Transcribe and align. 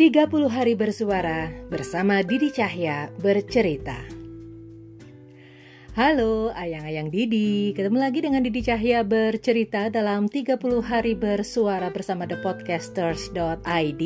30 0.00 0.48
hari 0.48 0.72
bersuara 0.80 1.52
bersama 1.68 2.24
Didi 2.24 2.48
Cahya 2.48 3.12
bercerita. 3.20 4.00
Halo 5.92 6.56
ayang-ayang 6.56 7.12
Didi, 7.12 7.76
ketemu 7.76 8.00
lagi 8.00 8.24
dengan 8.24 8.40
Didi 8.40 8.64
Cahya 8.64 9.04
bercerita 9.04 9.92
dalam 9.92 10.24
30 10.24 10.56
hari 10.80 11.12
bersuara 11.12 11.92
bersama 11.92 12.24
thepodcasters.id 12.24 14.02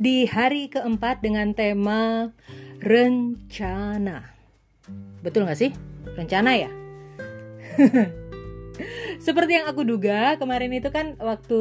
di 0.00 0.16
hari 0.24 0.72
keempat 0.72 1.20
dengan 1.20 1.52
tema 1.52 2.32
rencana. 2.80 4.32
Betul 5.20 5.44
gak 5.44 5.60
sih? 5.60 5.76
Rencana 6.16 6.56
ya? 6.56 6.72
Seperti 9.28 9.60
yang 9.60 9.68
aku 9.68 9.84
duga, 9.84 10.40
kemarin 10.40 10.72
itu 10.72 10.88
kan 10.88 11.20
waktu 11.20 11.60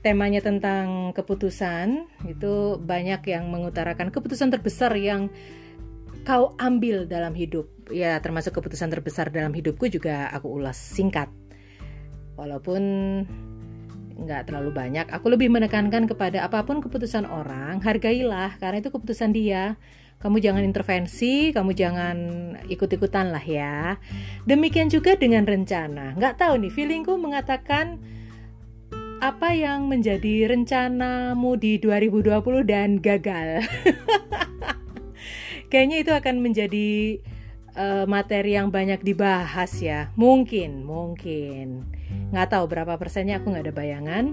temanya 0.00 0.40
tentang 0.40 1.12
keputusan 1.12 2.08
itu 2.24 2.80
banyak 2.80 3.20
yang 3.28 3.52
mengutarakan 3.52 4.08
keputusan 4.08 4.48
terbesar 4.48 4.96
yang 4.96 5.28
kau 6.24 6.56
ambil 6.56 7.04
dalam 7.04 7.36
hidup 7.36 7.68
ya 7.92 8.16
termasuk 8.20 8.56
keputusan 8.56 8.88
terbesar 8.88 9.28
dalam 9.28 9.52
hidupku 9.52 9.88
juga 9.92 10.32
aku 10.32 10.48
ulas 10.48 10.76
singkat 10.76 11.28
walaupun 12.36 12.82
nggak 14.20 14.52
terlalu 14.52 14.72
banyak 14.72 15.08
aku 15.08 15.32
lebih 15.32 15.48
menekankan 15.48 16.04
kepada 16.04 16.44
apa 16.44 16.64
pun 16.64 16.84
keputusan 16.84 17.24
orang 17.24 17.80
hargailah 17.80 18.56
karena 18.60 18.84
itu 18.84 18.92
keputusan 18.92 19.32
dia 19.32 19.80
kamu 20.20 20.36
jangan 20.36 20.68
intervensi, 20.68 21.48
kamu 21.48 21.72
jangan 21.72 22.16
ikut-ikutan 22.68 23.32
lah 23.32 23.40
ya. 23.40 23.96
Demikian 24.44 24.92
juga 24.92 25.16
dengan 25.16 25.48
rencana. 25.48 26.12
Nggak 26.12 26.36
tahu 26.36 26.60
nih, 26.60 26.68
feelingku 26.68 27.16
mengatakan 27.16 27.96
apa 29.20 29.52
yang 29.52 29.84
menjadi 29.92 30.48
rencanamu 30.48 31.60
di 31.60 31.76
2020 31.76 32.64
dan 32.64 32.96
gagal? 32.96 33.68
Kayaknya 35.70 35.96
itu 36.00 36.12
akan 36.16 36.36
menjadi 36.40 37.20
uh, 37.76 38.08
materi 38.08 38.56
yang 38.56 38.72
banyak 38.72 39.04
dibahas 39.04 39.76
ya. 39.78 40.08
Mungkin, 40.16 40.82
mungkin. 40.88 41.84
Nggak 42.32 42.48
tahu 42.56 42.64
berapa 42.66 42.96
persennya 42.96 43.38
aku 43.38 43.52
nggak 43.52 43.70
ada 43.70 43.76
bayangan. 43.76 44.24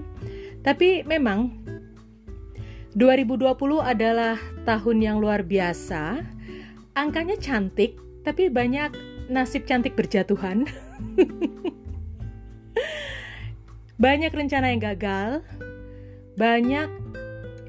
Tapi 0.64 1.04
memang 1.04 1.52
2020 2.96 3.54
adalah 3.84 4.40
tahun 4.64 4.98
yang 5.04 5.16
luar 5.20 5.44
biasa. 5.44 6.24
Angkanya 6.96 7.38
cantik, 7.38 8.00
tapi 8.24 8.48
banyak 8.50 8.90
nasib 9.28 9.68
cantik 9.68 9.94
berjatuhan. 9.94 10.66
banyak 13.98 14.30
rencana 14.30 14.70
yang 14.70 14.82
gagal, 14.82 15.42
banyak 16.38 16.86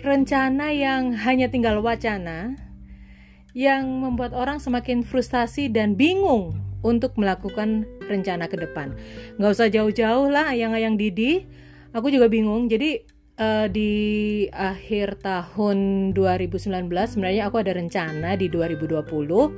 rencana 0.06 0.70
yang 0.70 1.18
hanya 1.18 1.50
tinggal 1.50 1.82
wacana, 1.82 2.54
yang 3.58 3.90
membuat 3.90 4.38
orang 4.38 4.62
semakin 4.62 5.02
frustasi 5.02 5.74
dan 5.74 5.98
bingung 5.98 6.54
untuk 6.86 7.18
melakukan 7.18 7.84
rencana 8.06 8.46
ke 8.46 8.62
depan. 8.62 8.94
Nggak 9.42 9.52
usah 9.58 9.68
jauh-jauh 9.74 10.30
lah 10.30 10.54
ayang-ayang 10.54 10.96
Didi, 11.02 11.50
aku 11.98 12.14
juga 12.14 12.30
bingung. 12.30 12.70
Jadi 12.70 13.02
uh, 13.42 13.66
di 13.66 14.46
akhir 14.54 15.26
tahun 15.26 16.12
2019 16.14 16.94
sebenarnya 17.10 17.50
aku 17.50 17.58
ada 17.58 17.74
rencana 17.74 18.38
di 18.38 18.48
2020 18.54 19.02
uh, 19.02 19.50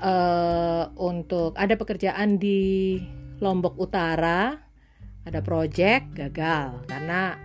eh, 0.00 0.84
untuk 1.02 1.52
ada 1.58 1.74
pekerjaan 1.74 2.38
di 2.38 2.96
Lombok 3.42 3.74
Utara 3.76 4.69
ada 5.28 5.40
project 5.44 6.16
gagal 6.16 6.80
karena 6.88 7.36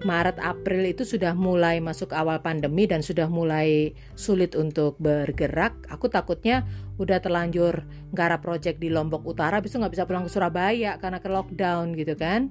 Maret 0.00 0.40
April 0.40 0.88
itu 0.88 1.04
sudah 1.04 1.36
mulai 1.36 1.76
masuk 1.76 2.16
awal 2.16 2.40
pandemi 2.40 2.88
dan 2.88 3.04
sudah 3.04 3.28
mulai 3.28 3.92
sulit 4.16 4.56
untuk 4.56 4.96
bergerak. 4.96 5.76
Aku 5.92 6.08
takutnya 6.08 6.64
udah 6.96 7.20
terlanjur 7.20 7.84
garap 8.16 8.40
project 8.40 8.80
di 8.80 8.88
Lombok 8.88 9.28
Utara, 9.28 9.60
bisa 9.60 9.76
nggak 9.76 9.92
bisa 9.92 10.08
pulang 10.08 10.24
ke 10.24 10.32
Surabaya 10.32 10.96
karena 10.96 11.20
ke 11.20 11.28
lockdown 11.28 11.92
gitu 12.00 12.16
kan? 12.16 12.48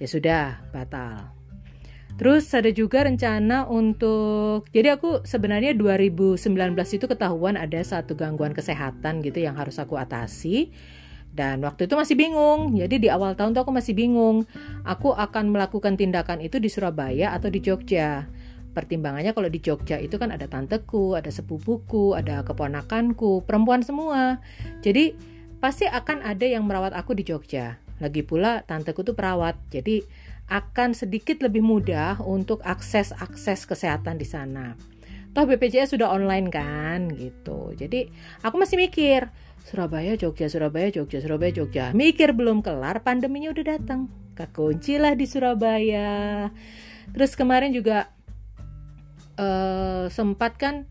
Ya 0.00 0.08
sudah 0.08 0.44
batal. 0.72 1.28
Terus 2.16 2.50
ada 2.56 2.72
juga 2.72 3.04
rencana 3.04 3.68
untuk 3.68 4.66
jadi 4.72 4.96
aku 4.96 5.28
sebenarnya 5.28 5.76
2019 5.76 6.40
itu 6.72 7.04
ketahuan 7.04 7.54
ada 7.60 7.78
satu 7.84 8.16
gangguan 8.16 8.56
kesehatan 8.56 9.20
gitu 9.20 9.44
yang 9.44 9.54
harus 9.60 9.76
aku 9.76 10.00
atasi 10.00 10.72
dan 11.38 11.62
waktu 11.62 11.86
itu 11.86 11.94
masih 11.94 12.18
bingung, 12.18 12.74
jadi 12.74 12.98
di 12.98 13.06
awal 13.06 13.38
tahun 13.38 13.54
tuh 13.54 13.62
aku 13.62 13.70
masih 13.70 13.94
bingung. 13.94 14.42
Aku 14.82 15.14
akan 15.14 15.54
melakukan 15.54 15.94
tindakan 15.94 16.42
itu 16.42 16.58
di 16.58 16.66
Surabaya 16.66 17.30
atau 17.30 17.46
di 17.46 17.62
Jogja. 17.62 18.26
Pertimbangannya 18.74 19.30
kalau 19.30 19.46
di 19.46 19.62
Jogja 19.62 20.02
itu 20.02 20.18
kan 20.18 20.34
ada 20.34 20.50
tanteku, 20.50 21.14
ada 21.14 21.30
sepupuku, 21.30 22.18
ada 22.18 22.42
keponakanku, 22.42 23.46
perempuan 23.46 23.86
semua. 23.86 24.42
Jadi 24.82 25.14
pasti 25.62 25.86
akan 25.86 26.26
ada 26.26 26.42
yang 26.42 26.66
merawat 26.66 26.90
aku 26.98 27.14
di 27.14 27.22
Jogja. 27.22 27.78
Lagi 28.02 28.26
pula 28.26 28.66
tanteku 28.66 29.06
tuh 29.06 29.14
perawat, 29.14 29.54
jadi 29.70 30.02
akan 30.50 30.90
sedikit 30.98 31.38
lebih 31.38 31.62
mudah 31.62 32.18
untuk 32.18 32.66
akses-akses 32.66 33.62
kesehatan 33.62 34.18
di 34.18 34.26
sana. 34.26 34.74
Toh 35.38 35.46
BPJS 35.46 35.94
sudah 35.94 36.10
online 36.10 36.50
kan 36.50 37.14
gitu. 37.14 37.70
Jadi 37.78 38.10
aku 38.42 38.58
masih 38.58 38.74
mikir, 38.74 39.30
Surabaya, 39.62 40.18
Jogja, 40.18 40.50
Surabaya, 40.50 40.90
Jogja, 40.90 41.22
Surabaya, 41.22 41.54
Jogja. 41.54 41.94
Mikir 41.94 42.34
belum 42.34 42.58
kelar, 42.58 43.06
pandeminya 43.06 43.54
udah 43.54 43.78
datang. 43.78 44.10
Kekunci 44.34 44.98
lah 44.98 45.14
di 45.14 45.30
Surabaya. 45.30 46.50
Terus 47.14 47.38
kemarin 47.38 47.70
juga 47.70 48.10
uh, 49.38 50.10
sempat 50.10 50.58
kan 50.58 50.90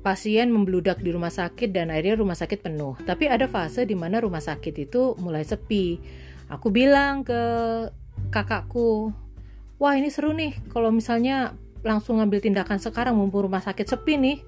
pasien 0.00 0.48
membludak 0.48 1.04
di 1.04 1.12
rumah 1.12 1.28
sakit 1.28 1.76
dan 1.76 1.92
akhirnya 1.92 2.16
rumah 2.16 2.32
sakit 2.32 2.64
penuh. 2.64 2.96
Tapi 3.04 3.28
ada 3.28 3.44
fase 3.44 3.84
di 3.84 3.92
mana 3.92 4.24
rumah 4.24 4.40
sakit 4.40 4.88
itu 4.88 5.12
mulai 5.20 5.44
sepi. 5.44 6.00
Aku 6.48 6.72
bilang 6.72 7.28
ke 7.28 7.44
kakakku, 8.32 9.12
wah 9.76 9.92
ini 9.92 10.08
seru 10.08 10.32
nih 10.32 10.56
kalau 10.72 10.88
misalnya 10.88 11.60
langsung 11.84 12.22
ngambil 12.22 12.40
tindakan 12.40 12.78
sekarang 12.80 13.16
mumpung 13.16 13.48
rumah 13.48 13.60
sakit 13.60 13.86
sepi 13.88 14.14
nih 14.16 14.38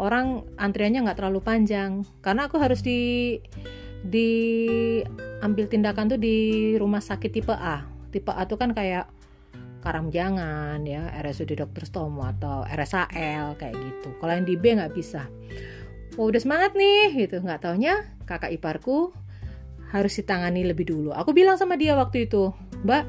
orang 0.00 0.46
antriannya 0.56 1.04
nggak 1.04 1.18
terlalu 1.18 1.40
panjang. 1.44 2.06
Karena 2.24 2.48
aku 2.48 2.56
harus 2.60 2.80
di 2.80 3.38
di 4.02 4.30
ambil 5.42 5.70
tindakan 5.70 6.16
tuh 6.16 6.20
di 6.20 6.72
rumah 6.78 7.02
sakit 7.02 7.30
tipe 7.30 7.54
A. 7.54 7.86
Tipe 8.12 8.32
A 8.32 8.42
tuh 8.44 8.58
kan 8.60 8.74
kayak 8.76 9.08
Karamjangan 9.82 10.78
ya 10.86 11.10
RSUD 11.26 11.58
Dr. 11.58 11.82
Stomo 11.90 12.22
atau 12.22 12.62
RSAL 12.62 13.58
kayak 13.58 13.74
gitu. 13.74 14.14
Kalau 14.22 14.30
yang 14.30 14.46
di 14.46 14.54
B 14.54 14.78
nggak 14.78 14.94
bisa. 14.94 15.26
Oh, 16.14 16.30
udah 16.30 16.38
semangat 16.38 16.78
nih 16.78 17.26
gitu. 17.26 17.42
Nggak 17.42 17.66
taunya 17.66 18.06
kakak 18.22 18.54
iparku 18.54 19.10
harus 19.90 20.14
ditangani 20.14 20.62
lebih 20.62 20.86
dulu. 20.86 21.10
Aku 21.10 21.34
bilang 21.34 21.58
sama 21.58 21.74
dia 21.74 21.98
waktu 21.98 22.30
itu 22.30 22.54
mbak 22.86 23.04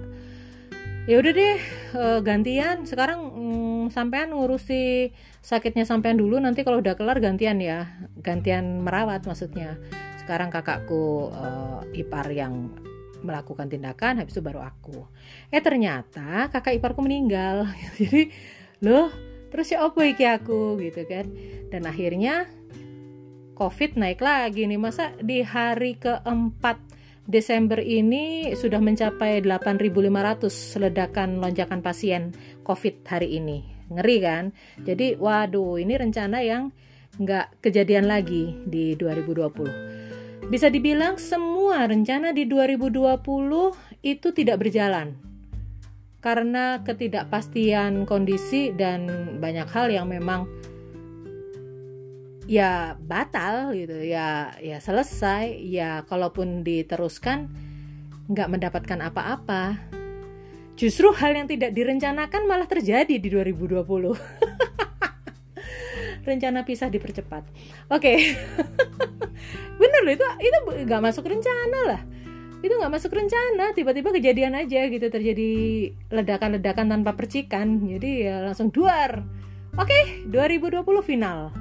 ya 1.06 1.22
udah 1.22 1.32
deh 1.38 1.58
uh, 1.94 2.20
gantian. 2.26 2.90
Sekarang 2.90 3.33
sampean 3.90 4.32
ngurusi 4.32 5.12
sakitnya 5.44 5.84
sampean 5.84 6.16
dulu 6.16 6.40
nanti 6.40 6.62
kalau 6.62 6.80
udah 6.80 6.96
kelar 6.96 7.20
gantian 7.20 7.60
ya 7.60 7.90
gantian 8.22 8.84
merawat 8.86 9.26
maksudnya. 9.28 9.80
Sekarang 10.22 10.48
kakakku 10.54 11.34
uh, 11.36 11.84
ipar 11.92 12.32
yang 12.32 12.72
melakukan 13.24 13.72
tindakan 13.72 14.20
habis 14.20 14.36
itu 14.36 14.44
baru 14.44 14.64
aku. 14.64 15.08
Eh 15.52 15.64
ternyata 15.64 16.48
kakak 16.52 16.80
iparku 16.80 17.04
meninggal. 17.04 17.68
Jadi 18.00 18.32
loh 18.84 19.10
terus 19.52 19.72
ya 19.72 19.84
apa 19.84 20.00
iki 20.06 20.24
aku 20.28 20.80
gitu 20.80 21.04
kan. 21.10 21.28
Dan 21.72 21.90
akhirnya 21.90 22.48
covid 23.58 24.00
naik 24.00 24.24
lagi 24.24 24.68
nih. 24.70 24.80
Masa 24.80 25.12
di 25.20 25.42
hari 25.42 26.00
keempat 26.00 26.94
Desember 27.24 27.80
ini 27.80 28.52
sudah 28.52 28.84
mencapai 28.84 29.40
8.500 29.40 30.84
ledakan 30.84 31.40
lonjakan 31.40 31.80
pasien 31.80 32.36
COVID 32.68 33.08
hari 33.08 33.40
ini. 33.40 33.73
Ngeri 33.98 34.18
kan? 34.22 34.44
Jadi 34.82 35.16
waduh 35.18 35.78
ini 35.78 35.94
rencana 35.96 36.42
yang 36.42 36.74
nggak 37.22 37.62
kejadian 37.62 38.10
lagi 38.10 38.58
di 38.66 38.98
2020. 38.98 40.50
Bisa 40.50 40.68
dibilang 40.68 41.16
semua 41.22 41.88
rencana 41.88 42.36
di 42.36 42.50
2020 42.50 44.04
itu 44.04 44.28
tidak 44.36 44.58
berjalan. 44.60 45.16
Karena 46.24 46.80
ketidakpastian 46.82 48.08
kondisi 48.08 48.72
dan 48.72 49.08
banyak 49.44 49.68
hal 49.70 49.92
yang 49.92 50.08
memang 50.08 50.48
ya 52.44 53.00
batal 53.00 53.72
gitu 53.72 54.04
ya 54.04 54.52
ya 54.60 54.78
selesai 54.84 55.64
ya 55.64 56.04
kalaupun 56.04 56.64
diteruskan 56.64 57.48
nggak 58.28 58.52
mendapatkan 58.52 59.00
apa-apa 59.00 59.80
justru 60.74 61.14
hal 61.14 61.38
yang 61.38 61.48
tidak 61.50 61.72
direncanakan 61.74 62.50
malah 62.50 62.66
terjadi 62.66 63.22
di 63.22 63.30
2020 63.30 63.84
rencana 66.24 66.64
pisah 66.64 66.88
dipercepat. 66.88 67.44
Oke. 67.92 68.00
Okay. 68.00 68.18
bener 69.82 70.02
loh 70.06 70.14
itu 70.16 70.26
itu 70.40 70.58
nggak 70.88 71.02
masuk 71.04 71.28
rencana 71.28 71.80
lah. 71.94 72.02
Itu 72.64 72.80
nggak 72.80 72.94
masuk 72.96 73.12
rencana 73.12 73.76
tiba-tiba 73.76 74.16
kejadian 74.16 74.56
aja 74.56 74.88
gitu 74.88 75.12
terjadi 75.12 75.52
ledakan-ledakan 76.08 76.88
tanpa 76.96 77.12
percikan 77.20 77.84
jadi 77.84 78.12
ya 78.24 78.36
langsung 78.48 78.72
duar. 78.72 79.20
Oke 79.76 80.24
2020 80.32 80.80
final. 81.04 81.52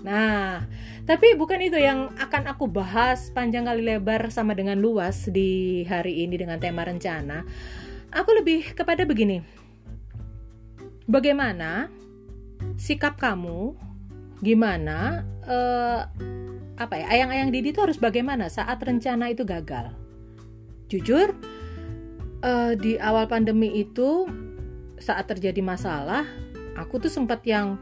Nah 0.00 0.64
tapi 1.04 1.36
bukan 1.36 1.60
itu 1.60 1.76
yang 1.76 2.12
akan 2.16 2.48
aku 2.48 2.68
bahas 2.68 3.28
panjang 3.32 3.68
kali 3.68 3.84
lebar 3.84 4.32
sama 4.32 4.56
dengan 4.56 4.80
luas 4.80 5.28
di 5.28 5.84
hari 5.84 6.24
ini 6.24 6.36
dengan 6.36 6.60
tema 6.60 6.84
rencana 6.84 7.44
aku 8.12 8.30
lebih 8.36 8.72
kepada 8.72 9.04
begini. 9.04 9.44
Bagaimana 11.08 11.88
sikap 12.76 13.16
kamu? 13.16 13.74
Gimana 14.38 15.26
uh, 15.50 16.06
apa 16.78 16.94
ya 16.94 17.10
ayang-ayang 17.10 17.50
Didi 17.50 17.74
itu 17.74 17.82
harus 17.82 17.98
bagaimana 17.98 18.46
saat 18.46 18.78
rencana 18.78 19.34
itu 19.34 19.42
gagal? 19.42 19.90
Jujur 20.86 21.34
uh, 22.46 22.72
di 22.78 23.00
awal 23.02 23.26
pandemi 23.26 23.82
itu 23.82 24.30
saat 25.02 25.26
terjadi 25.26 25.58
masalah 25.58 26.22
aku 26.78 27.02
tuh 27.02 27.10
sempat 27.10 27.42
yang 27.42 27.78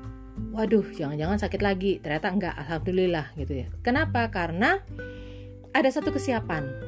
waduh 0.56 0.84
jangan-jangan 0.96 1.37
sakit 1.37 1.61
lagi. 1.61 2.00
Ternyata 2.00 2.32
enggak 2.32 2.55
alhamdulillah 2.56 3.37
gitu 3.37 3.67
ya. 3.67 3.69
Kenapa? 3.84 4.32
Karena 4.32 4.81
ada 5.76 5.88
satu 5.93 6.08
kesiapan 6.08 6.86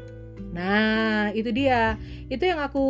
nah 0.59 1.31
itu 1.31 1.55
dia. 1.55 1.95
Itu 2.27 2.51
yang 2.51 2.59
aku 2.59 2.87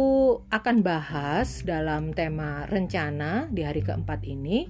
akan 0.49 0.81
bahas 0.81 1.61
dalam 1.61 2.17
tema 2.17 2.65
rencana 2.73 3.53
di 3.53 3.61
hari 3.61 3.85
keempat 3.85 4.25
ini. 4.25 4.65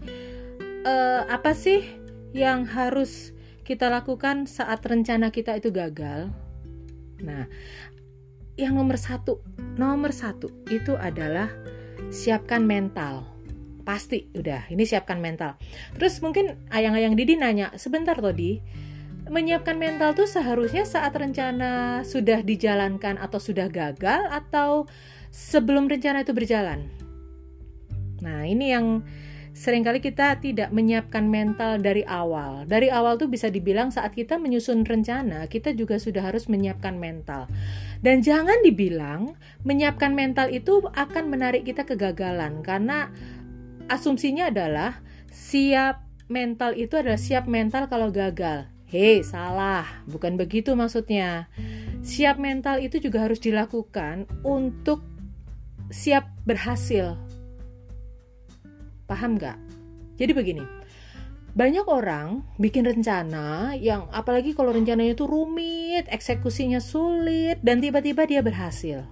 Uh, 0.83 1.23
apa 1.31 1.55
sih 1.55 1.87
yang 2.35 2.67
harus 2.67 3.31
kita 3.62 3.87
lakukan 3.87 4.50
saat 4.50 4.83
rencana 4.83 5.31
kita 5.31 5.55
itu 5.55 5.71
gagal? 5.71 6.35
Nah 7.23 7.47
yang 8.59 8.75
nomor 8.75 8.99
satu 8.99 9.39
nomor 9.79 10.11
satu 10.11 10.50
itu 10.67 10.99
adalah 10.99 11.47
siapkan 12.11 12.67
mental. 12.67 13.23
Pasti 13.87 14.27
udah 14.35 14.67
ini 14.69 14.83
siapkan 14.83 15.23
mental. 15.23 15.55
Terus 15.95 16.19
mungkin 16.19 16.59
ayang-ayang 16.75 17.15
Didi 17.15 17.39
nanya 17.39 17.71
sebentar 17.79 18.19
Todi 18.19 18.61
menyiapkan 19.28 19.76
mental 19.76 20.12
tuh 20.16 20.28
seharusnya 20.28 20.84
saat 20.88 21.12
rencana 21.14 22.02
sudah 22.04 22.40
dijalankan 22.42 23.20
atau 23.20 23.38
sudah 23.40 23.69
gagal 23.69 24.25
atau 24.28 24.88
sebelum 25.32 25.86
rencana 25.88 26.25
itu 26.25 26.32
berjalan 26.32 26.88
nah 28.19 28.42
ini 28.42 28.75
yang 28.75 29.06
sering 29.58 29.82
kali 29.82 29.98
kita 29.98 30.38
tidak 30.38 30.70
menyiapkan 30.70 31.26
mental 31.26 31.82
dari 31.82 32.06
awal. 32.06 32.62
Dari 32.62 32.94
awal 32.94 33.19
tuh 33.19 33.26
bisa 33.26 33.50
dibilang 33.50 33.90
saat 33.90 34.14
kita 34.14 34.38
menyusun 34.38 34.86
rencana, 34.86 35.50
kita 35.50 35.75
juga 35.75 35.98
sudah 35.98 36.22
harus 36.30 36.46
menyiapkan 36.46 36.94
mental. 36.94 37.50
Dan 37.98 38.22
jangan 38.22 38.62
dibilang 38.62 39.34
menyiapkan 39.66 40.14
mental 40.14 40.54
itu 40.54 40.78
akan 40.94 41.26
menarik 41.26 41.66
kita 41.66 41.82
kegagalan 41.82 42.62
karena 42.62 43.10
asumsinya 43.90 44.54
adalah 44.54 45.02
siap 45.34 46.06
mental 46.30 46.78
itu 46.78 46.94
adalah 46.94 47.19
siap 47.19 47.50
mental 47.50 47.90
kalau 47.90 48.14
gagal. 48.14 48.77
Hei, 48.88 49.20
salah. 49.20 49.85
Bukan 50.08 50.40
begitu 50.40 50.73
maksudnya. 50.73 51.52
Siap 52.00 52.40
mental 52.40 52.81
itu 52.81 52.96
juga 52.99 53.29
harus 53.29 53.37
dilakukan 53.37 54.25
untuk 54.40 55.05
siap 55.93 56.29
berhasil 56.49 57.17
Paham 59.08 59.40
nggak? 59.40 59.56
Jadi 60.20 60.32
begini, 60.37 60.64
banyak 61.56 61.88
orang 61.88 62.44
bikin 62.61 62.85
rencana 62.85 63.73
yang 63.73 64.05
apalagi 64.12 64.52
kalau 64.52 64.69
rencananya 64.76 65.17
itu 65.17 65.25
rumit, 65.25 66.05
eksekusinya 66.12 66.76
sulit, 66.76 67.56
dan 67.64 67.81
tiba-tiba 67.81 68.29
dia 68.29 68.44
berhasil. 68.44 69.08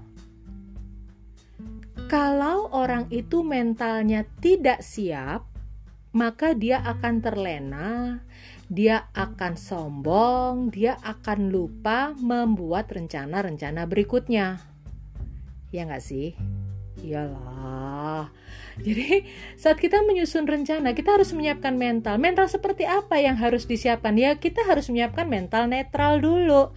Kalau 2.12 2.68
orang 2.76 3.08
itu 3.08 3.40
mentalnya 3.40 4.28
tidak 4.44 4.84
siap, 4.84 5.48
maka 6.12 6.52
dia 6.52 6.84
akan 6.84 7.24
terlena, 7.24 8.20
dia 8.66 9.06
akan 9.14 9.54
sombong, 9.54 10.74
dia 10.74 10.98
akan 11.06 11.54
lupa 11.54 12.14
membuat 12.18 12.90
rencana-rencana 12.90 13.86
berikutnya. 13.86 14.58
Ya 15.70 15.86
nggak 15.86 16.02
sih? 16.02 16.34
Iyalah. 17.04 18.32
Jadi 18.76 19.24
saat 19.56 19.80
kita 19.80 20.04
menyusun 20.04 20.44
rencana, 20.44 20.92
kita 20.92 21.16
harus 21.16 21.32
menyiapkan 21.32 21.76
mental. 21.76 22.20
Mental 22.20 22.48
seperti 22.48 22.84
apa 22.84 23.20
yang 23.20 23.36
harus 23.36 23.64
disiapkan? 23.64 24.16
Ya 24.16 24.36
kita 24.36 24.64
harus 24.64 24.88
menyiapkan 24.92 25.28
mental 25.28 25.68
netral 25.68 26.20
dulu. 26.20 26.72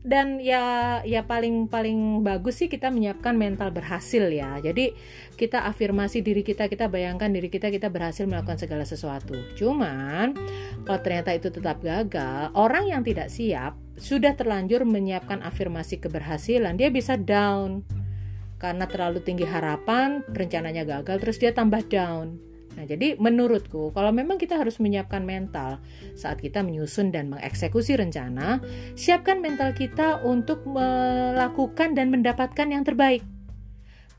Dan 0.00 0.40
ya 0.40 0.98
ya 1.04 1.28
paling 1.28 1.68
paling 1.68 2.24
bagus 2.24 2.64
sih 2.64 2.72
kita 2.72 2.88
menyiapkan 2.88 3.36
mental 3.36 3.68
berhasil 3.68 4.24
ya. 4.32 4.56
Jadi 4.56 4.96
kita 5.36 5.68
afirmasi 5.68 6.24
diri 6.24 6.40
kita, 6.40 6.72
kita 6.72 6.88
bayangkan 6.88 7.28
diri 7.28 7.52
kita 7.52 7.68
kita 7.68 7.92
berhasil 7.92 8.24
melakukan 8.24 8.56
segala 8.56 8.88
sesuatu. 8.88 9.36
Cuman 9.60 10.32
kalau 10.88 11.00
ternyata 11.04 11.36
itu 11.36 11.52
tetap 11.52 11.84
gagal, 11.84 12.48
orang 12.56 12.88
yang 12.88 13.04
tidak 13.04 13.28
siap 13.28 13.76
sudah 14.00 14.32
terlanjur 14.32 14.88
menyiapkan 14.88 15.44
afirmasi 15.44 16.00
keberhasilan, 16.00 16.80
dia 16.80 16.88
bisa 16.88 17.20
down 17.20 17.84
karena 18.60 18.84
terlalu 18.88 19.24
tinggi 19.24 19.48
harapan, 19.48 20.24
rencananya 20.28 20.84
gagal, 20.84 21.16
terus 21.20 21.36
dia 21.40 21.52
tambah 21.52 21.80
down. 21.88 22.49
Nah, 22.78 22.86
jadi 22.86 23.18
menurutku, 23.18 23.90
kalau 23.90 24.14
memang 24.14 24.38
kita 24.38 24.54
harus 24.54 24.78
menyiapkan 24.78 25.26
mental 25.26 25.82
saat 26.14 26.38
kita 26.38 26.62
menyusun 26.62 27.10
dan 27.10 27.26
mengeksekusi 27.28 27.98
rencana, 27.98 28.62
siapkan 28.94 29.42
mental 29.42 29.74
kita 29.74 30.22
untuk 30.22 30.62
melakukan 30.64 31.98
dan 31.98 32.14
mendapatkan 32.14 32.68
yang 32.70 32.86
terbaik. 32.86 33.26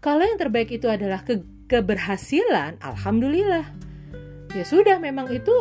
Kalau 0.04 0.26
yang 0.26 0.42
terbaik 0.42 0.74
itu 0.74 0.92
adalah 0.92 1.24
ke 1.24 1.40
keberhasilan, 1.72 2.82
alhamdulillah. 2.84 3.64
Ya 4.52 4.68
sudah, 4.68 5.00
memang 5.00 5.32
itu 5.32 5.56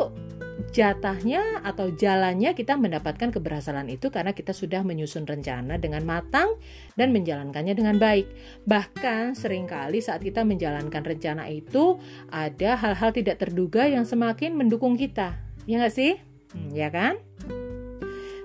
jatahnya 0.68 1.64
atau 1.64 1.88
jalannya 1.88 2.52
kita 2.52 2.76
mendapatkan 2.76 3.32
keberhasilan 3.32 3.88
itu 3.88 4.12
karena 4.12 4.36
kita 4.36 4.52
sudah 4.52 4.84
menyusun 4.84 5.24
rencana 5.24 5.80
dengan 5.80 6.04
matang 6.04 6.60
dan 6.94 7.10
menjalankannya 7.16 7.72
dengan 7.72 7.96
baik. 7.96 8.28
Bahkan 8.68 9.32
sering 9.32 9.64
kali 9.64 10.04
saat 10.04 10.20
kita 10.20 10.44
menjalankan 10.44 11.00
rencana 11.00 11.48
itu 11.48 11.96
ada 12.28 12.76
hal-hal 12.76 13.10
tidak 13.16 13.40
terduga 13.40 13.88
yang 13.88 14.04
semakin 14.04 14.54
mendukung 14.54 14.94
kita. 15.00 15.34
Ya 15.64 15.80
nggak 15.80 15.94
sih? 15.94 16.20
Hmm, 16.52 16.70
ya 16.76 16.92
kan? 16.92 17.16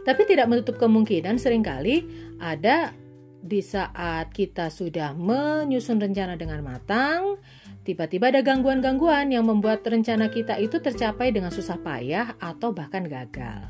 Tapi 0.05 0.21
tidak 0.29 0.47
menutup 0.47 0.77
kemungkinan 0.77 1.41
sering 1.41 1.65
kali 1.65 2.05
ada 2.37 2.93
di 3.45 3.61
saat 3.61 4.33
kita 4.33 4.73
sudah 4.73 5.13
menyusun 5.13 6.01
rencana 6.01 6.33
dengan 6.33 6.65
matang, 6.65 7.37
Tiba-tiba 7.85 8.33
ada 8.33 8.41
gangguan-gangguan 8.41 9.29
yang 9.29 9.45
membuat 9.45 9.85
rencana 9.85 10.33
kita 10.33 10.57
itu 10.57 10.81
tercapai 10.81 11.29
dengan 11.29 11.53
susah 11.53 11.77
payah 11.77 12.33
atau 12.41 12.73
bahkan 12.73 13.05
gagal. 13.05 13.69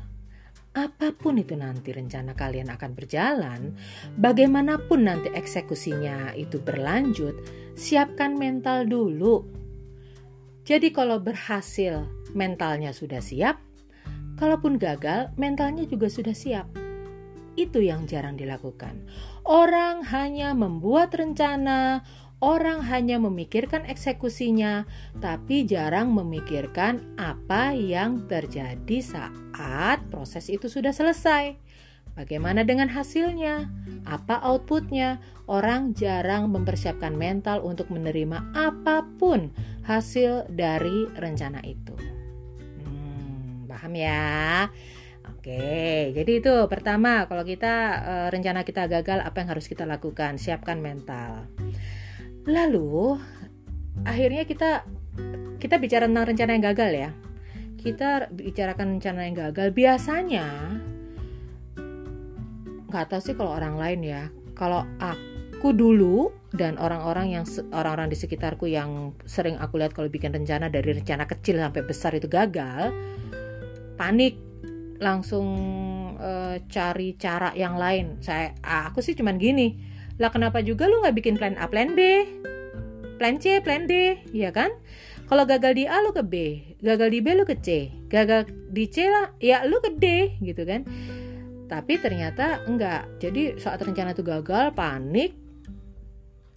Apa 0.72 1.12
pun 1.12 1.36
itu 1.36 1.52
nanti 1.52 1.92
rencana 1.92 2.32
kalian 2.32 2.72
akan 2.72 2.96
berjalan, 2.96 3.76
bagaimanapun 4.16 5.04
nanti 5.04 5.28
eksekusinya 5.32 6.32
itu 6.32 6.56
berlanjut, 6.60 7.36
siapkan 7.76 8.40
mental 8.40 8.88
dulu. 8.88 9.44
Jadi 10.64 10.96
kalau 10.96 11.20
berhasil, 11.20 12.08
mentalnya 12.32 12.96
sudah 12.96 13.20
siap. 13.20 13.60
Kalaupun 14.40 14.80
gagal, 14.80 15.32
mentalnya 15.36 15.84
juga 15.84 16.08
sudah 16.08 16.32
siap. 16.36 16.68
Itu 17.56 17.80
yang 17.80 18.04
jarang 18.04 18.36
dilakukan. 18.36 19.08
Orang 19.48 20.04
hanya 20.12 20.52
membuat 20.52 21.16
rencana, 21.16 22.04
Orang 22.44 22.84
hanya 22.84 23.16
memikirkan 23.16 23.88
eksekusinya, 23.88 24.84
tapi 25.24 25.64
jarang 25.64 26.12
memikirkan 26.12 27.16
apa 27.16 27.72
yang 27.72 28.28
terjadi 28.28 28.98
saat 29.00 30.04
proses 30.12 30.52
itu 30.52 30.68
sudah 30.68 30.92
selesai. 30.92 31.56
Bagaimana 32.12 32.64
dengan 32.64 32.92
hasilnya? 32.92 33.68
Apa 34.04 34.40
outputnya? 34.44 35.20
Orang 35.48 35.96
jarang 35.96 36.52
mempersiapkan 36.52 37.16
mental 37.16 37.64
untuk 37.64 37.88
menerima 37.88 38.52
apa 38.52 39.04
pun 39.16 39.52
hasil 39.84 40.48
dari 40.52 41.08
rencana 41.16 41.60
itu. 41.64 41.92
Hmm, 42.84 43.64
paham 43.68 43.92
ya? 43.96 44.68
Oke, 45.32 46.10
jadi 46.10 46.32
itu 46.42 46.54
pertama 46.66 47.28
kalau 47.30 47.46
kita 47.46 47.74
e, 48.02 48.14
rencana 48.34 48.66
kita 48.66 48.90
gagal, 48.90 49.22
apa 49.22 49.36
yang 49.44 49.54
harus 49.54 49.70
kita 49.70 49.86
lakukan? 49.86 50.42
Siapkan 50.42 50.82
mental. 50.82 51.46
Lalu 52.46 53.18
akhirnya 54.06 54.46
kita 54.46 54.86
kita 55.58 55.82
bicara 55.82 56.06
tentang 56.06 56.26
rencana 56.30 56.50
yang 56.54 56.64
gagal 56.70 56.90
ya. 56.94 57.10
Kita 57.76 58.30
bicarakan 58.30 58.98
rencana 58.98 59.20
yang 59.26 59.36
gagal. 59.36 59.74
Biasanya 59.74 60.46
nggak 62.86 63.06
tahu 63.10 63.20
sih 63.20 63.34
kalau 63.34 63.54
orang 63.54 63.76
lain 63.76 64.00
ya. 64.06 64.22
Kalau 64.56 64.86
aku 65.02 65.74
dulu 65.74 66.32
dan 66.54 66.78
orang-orang 66.80 67.34
yang 67.36 67.44
orang-orang 67.74 68.08
di 68.08 68.16
sekitarku 68.16 68.70
yang 68.70 69.12
sering 69.28 69.58
aku 69.58 69.76
lihat 69.76 69.92
kalau 69.92 70.08
bikin 70.08 70.32
rencana 70.32 70.70
dari 70.70 70.96
rencana 70.96 71.28
kecil 71.28 71.60
sampai 71.60 71.82
besar 71.84 72.16
itu 72.16 72.30
gagal, 72.30 72.94
panik 74.00 74.38
langsung 74.96 75.48
uh, 76.16 76.56
cari 76.70 77.18
cara 77.20 77.52
yang 77.52 77.76
lain. 77.76 78.22
Saya 78.24 78.56
aku 78.64 79.04
sih 79.04 79.12
cuman 79.12 79.36
gini. 79.36 79.95
Lah 80.16 80.32
kenapa 80.32 80.64
juga 80.64 80.88
lu 80.88 81.04
nggak 81.04 81.16
bikin 81.16 81.34
plan 81.36 81.56
A, 81.60 81.68
plan 81.68 81.92
B, 81.92 82.24
plan 83.20 83.36
C, 83.36 83.60
plan 83.60 83.84
D, 83.84 84.20
ya 84.32 84.52
kan? 84.52 84.72
Kalau 85.26 85.42
gagal 85.42 85.74
di 85.74 85.84
A 85.84 86.00
lu 86.00 86.14
ke 86.14 86.22
B, 86.22 86.34
gagal 86.80 87.10
di 87.10 87.18
B 87.18 87.34
lu 87.34 87.42
ke 87.42 87.58
C, 87.58 87.90
gagal 88.06 88.46
di 88.70 88.86
C 88.86 89.10
lah, 89.10 89.34
ya 89.42 89.66
lu 89.66 89.82
ke 89.82 89.92
D 89.98 90.38
gitu 90.40 90.62
kan. 90.62 90.86
Tapi 91.66 91.98
ternyata 91.98 92.62
enggak. 92.70 93.10
Jadi 93.18 93.58
saat 93.58 93.82
rencana 93.82 94.14
itu 94.14 94.22
gagal, 94.22 94.70
panik, 94.72 95.34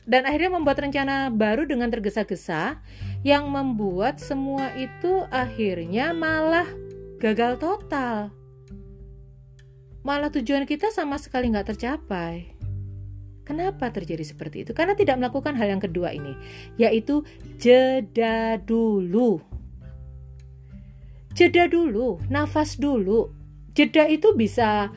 dan 0.10 0.25
akhirnya 0.25 0.54
membuat 0.54 0.82
rencana 0.82 1.30
baru 1.34 1.66
dengan 1.66 1.89
tergesa-gesa 1.89 2.82
yang 3.22 3.46
membuat 3.50 4.18
semua 4.18 4.74
itu 4.74 5.25
akhirnya 5.30 6.13
malah 6.18 6.66
gagal 7.22 7.62
total. 7.62 8.34
Malah 10.01 10.34
tujuan 10.34 10.66
kita 10.66 10.89
sama 10.89 11.22
sekali 11.22 11.54
nggak 11.54 11.75
tercapai. 11.75 12.59
Kenapa 13.50 13.89
terjadi 13.89 14.22
seperti 14.22 14.62
itu? 14.62 14.77
Karena 14.77 14.94
tidak 14.94 15.18
melakukan 15.18 15.58
hal 15.58 15.74
yang 15.74 15.82
kedua 15.82 16.13
ini, 16.13 16.38
yaitu 16.77 17.25
jeda 17.58 18.62
dulu. 18.62 19.41
Jeda 21.34 21.65
dulu, 21.65 22.22
nafas 22.29 22.77
dulu. 22.77 23.34
Jeda 23.74 24.06
itu 24.06 24.38
bisa 24.38 24.94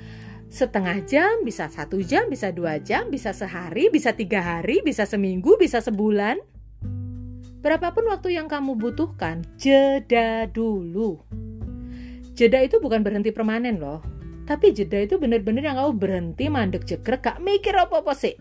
setengah 0.52 1.00
jam, 1.08 1.40
bisa 1.48 1.72
satu 1.72 2.04
jam, 2.04 2.28
bisa 2.28 2.52
dua 2.52 2.76
jam, 2.76 3.08
bisa 3.08 3.32
sehari, 3.32 3.88
bisa 3.88 4.12
tiga 4.12 4.44
hari, 4.44 4.84
bisa 4.84 5.08
seminggu, 5.08 5.56
bisa 5.56 5.80
sebulan. 5.80 6.36
Berapapun 7.64 8.04
waktu 8.12 8.36
yang 8.36 8.52
kamu 8.52 8.76
butuhkan, 8.76 9.48
jeda 9.56 10.44
dulu. 10.52 11.24
Jeda 12.36 12.60
itu 12.60 12.84
bukan 12.84 13.00
berhenti 13.00 13.32
permanen 13.32 13.80
loh. 13.80 14.11
Tapi 14.52 14.76
jeda 14.76 15.00
itu 15.00 15.16
bener-bener 15.16 15.64
yang 15.64 15.80
kamu 15.80 15.92
berhenti 15.96 16.52
mandek 16.52 16.84
cekrek, 16.84 17.24
gak 17.24 17.40
mikir 17.40 17.72
apa-apa 17.72 18.12
sih. 18.12 18.36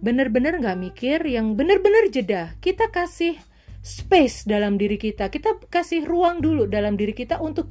Bener-bener 0.00 0.56
gak 0.64 0.80
mikir 0.80 1.20
yang 1.28 1.52
bener-bener 1.60 2.08
jeda. 2.08 2.56
Kita 2.56 2.88
kasih 2.88 3.36
space 3.84 4.48
dalam 4.48 4.80
diri 4.80 4.96
kita. 4.96 5.28
Kita 5.28 5.60
kasih 5.68 6.08
ruang 6.08 6.40
dulu 6.40 6.64
dalam 6.64 6.96
diri 6.96 7.12
kita 7.12 7.36
untuk 7.36 7.68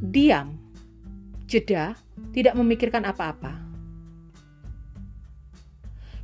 diam, 0.00 0.56
jeda, 1.44 1.92
tidak 2.32 2.56
memikirkan 2.56 3.04
apa-apa. 3.04 3.63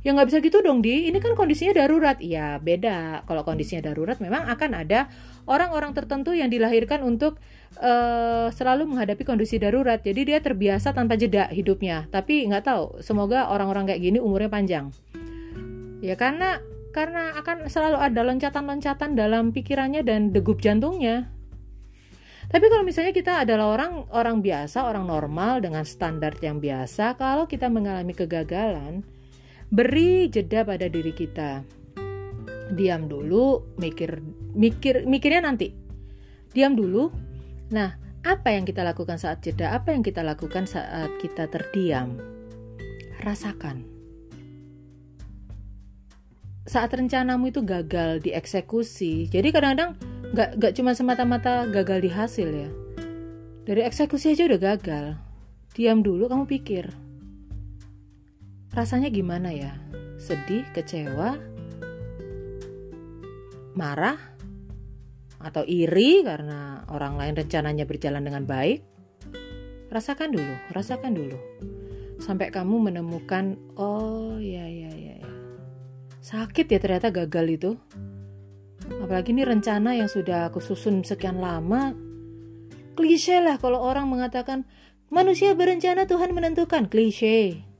Ya 0.01 0.17
nggak 0.17 0.33
bisa 0.33 0.37
gitu 0.41 0.65
dong 0.65 0.81
di, 0.81 1.13
ini 1.13 1.21
kan 1.21 1.37
kondisinya 1.37 1.77
darurat. 1.77 2.17
Ya 2.17 2.57
beda, 2.57 3.21
kalau 3.29 3.45
kondisinya 3.45 3.85
darurat 3.85 4.17
memang 4.17 4.49
akan 4.49 4.81
ada 4.81 5.13
orang-orang 5.45 5.93
tertentu 5.93 6.33
yang 6.33 6.49
dilahirkan 6.49 7.05
untuk 7.05 7.37
uh, 7.77 8.49
selalu 8.49 8.89
menghadapi 8.89 9.21
kondisi 9.21 9.61
darurat. 9.61 10.01
Jadi 10.01 10.33
dia 10.33 10.41
terbiasa 10.41 10.97
tanpa 10.97 11.21
jeda 11.21 11.45
hidupnya. 11.53 12.09
Tapi 12.09 12.49
nggak 12.49 12.65
tahu, 12.65 12.85
semoga 13.05 13.53
orang-orang 13.53 13.93
kayak 13.93 14.01
gini 14.01 14.17
umurnya 14.17 14.49
panjang. 14.49 14.89
Ya 16.01 16.17
karena 16.17 16.57
karena 16.91 17.37
akan 17.37 17.69
selalu 17.69 17.97
ada 18.01 18.25
loncatan-loncatan 18.25 19.13
dalam 19.13 19.53
pikirannya 19.53 20.01
dan 20.01 20.33
degup 20.33 20.65
jantungnya. 20.65 21.29
Tapi 22.51 22.67
kalau 22.67 22.83
misalnya 22.83 23.15
kita 23.15 23.47
adalah 23.47 23.71
orang 23.71 24.09
orang 24.11 24.43
biasa, 24.43 24.83
orang 24.83 25.07
normal 25.07 25.63
dengan 25.63 25.87
standar 25.87 26.35
yang 26.43 26.59
biasa, 26.59 27.15
kalau 27.15 27.47
kita 27.47 27.71
mengalami 27.71 28.11
kegagalan, 28.11 29.07
beri 29.71 30.27
jeda 30.27 30.67
pada 30.67 30.91
diri 30.91 31.15
kita. 31.15 31.63
Diam 32.75 33.07
dulu, 33.07 33.75
mikir 33.79 34.19
mikir 34.55 35.07
mikirnya 35.07 35.47
nanti. 35.47 35.71
Diam 36.51 36.75
dulu. 36.75 37.11
Nah, 37.71 37.95
apa 38.27 38.51
yang 38.51 38.67
kita 38.67 38.83
lakukan 38.83 39.15
saat 39.15 39.41
jeda? 39.41 39.71
Apa 39.71 39.95
yang 39.95 40.03
kita 40.03 40.21
lakukan 40.21 40.67
saat 40.67 41.09
kita 41.23 41.47
terdiam? 41.47 42.19
Rasakan. 43.23 43.87
Saat 46.67 46.93
rencanamu 46.93 47.49
itu 47.49 47.65
gagal 47.65 48.21
dieksekusi. 48.21 49.31
Jadi 49.31 49.49
kadang-kadang 49.49 49.97
nggak 50.31 50.49
nggak 50.59 50.73
cuma 50.79 50.95
semata-mata 50.95 51.67
gagal 51.67 51.99
di 51.99 52.09
hasil 52.11 52.49
ya 52.55 52.69
dari 53.67 53.83
eksekusi 53.83 54.31
aja 54.31 54.47
udah 54.47 54.59
gagal 54.63 55.05
diam 55.75 55.99
dulu 55.99 56.31
kamu 56.31 56.47
pikir 56.47 56.87
rasanya 58.71 59.11
gimana 59.11 59.51
ya 59.51 59.75
sedih 60.17 60.63
kecewa 60.71 61.37
marah 63.75 64.19
atau 65.41 65.65
iri 65.65 66.21
karena 66.21 66.85
orang 66.91 67.17
lain 67.17 67.33
rencananya 67.35 67.87
berjalan 67.89 68.21
dengan 68.21 68.45
baik 68.45 68.85
rasakan 69.89 70.31
dulu 70.31 70.55
rasakan 70.71 71.13
dulu 71.17 71.39
sampai 72.21 72.53
kamu 72.53 72.91
menemukan 72.91 73.57
oh 73.75 74.37
ya 74.37 74.67
ya 74.69 74.93
ya 74.93 75.15
ya 75.19 75.31
sakit 76.21 76.69
ya 76.69 76.77
ternyata 76.77 77.09
gagal 77.09 77.47
itu 77.49 77.71
Apalagi 78.99 79.31
ini 79.31 79.47
rencana 79.47 79.95
yang 79.95 80.11
sudah 80.11 80.51
aku 80.51 80.59
susun 80.59 81.07
sekian 81.07 81.39
lama. 81.39 81.95
Klise 82.99 83.39
lah 83.39 83.55
kalau 83.55 83.79
orang 83.79 84.11
mengatakan 84.11 84.67
manusia 85.07 85.55
berencana 85.55 86.03
Tuhan 86.09 86.35
menentukan. 86.35 86.91
Klise. 86.91 87.70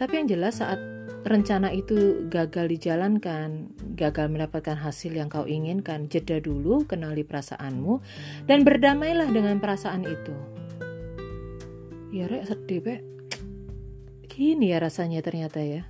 Tapi 0.00 0.16
yang 0.16 0.32
jelas 0.32 0.64
saat 0.64 0.80
rencana 1.28 1.68
itu 1.76 2.24
gagal 2.32 2.72
dijalankan, 2.72 3.68
gagal 3.92 4.32
mendapatkan 4.32 4.80
hasil 4.80 5.12
yang 5.12 5.28
kau 5.28 5.44
inginkan, 5.44 6.08
jeda 6.08 6.40
dulu, 6.40 6.88
kenali 6.88 7.20
perasaanmu, 7.20 8.00
dan 8.48 8.64
berdamailah 8.64 9.28
dengan 9.28 9.60
perasaan 9.60 10.08
itu. 10.08 10.32
Ya 12.16 12.32
rek 12.32 12.48
sedih 12.48 12.80
pek. 12.80 13.00
Gini 14.32 14.72
ya 14.72 14.80
rasanya 14.80 15.20
ternyata 15.20 15.60
ya. 15.60 15.84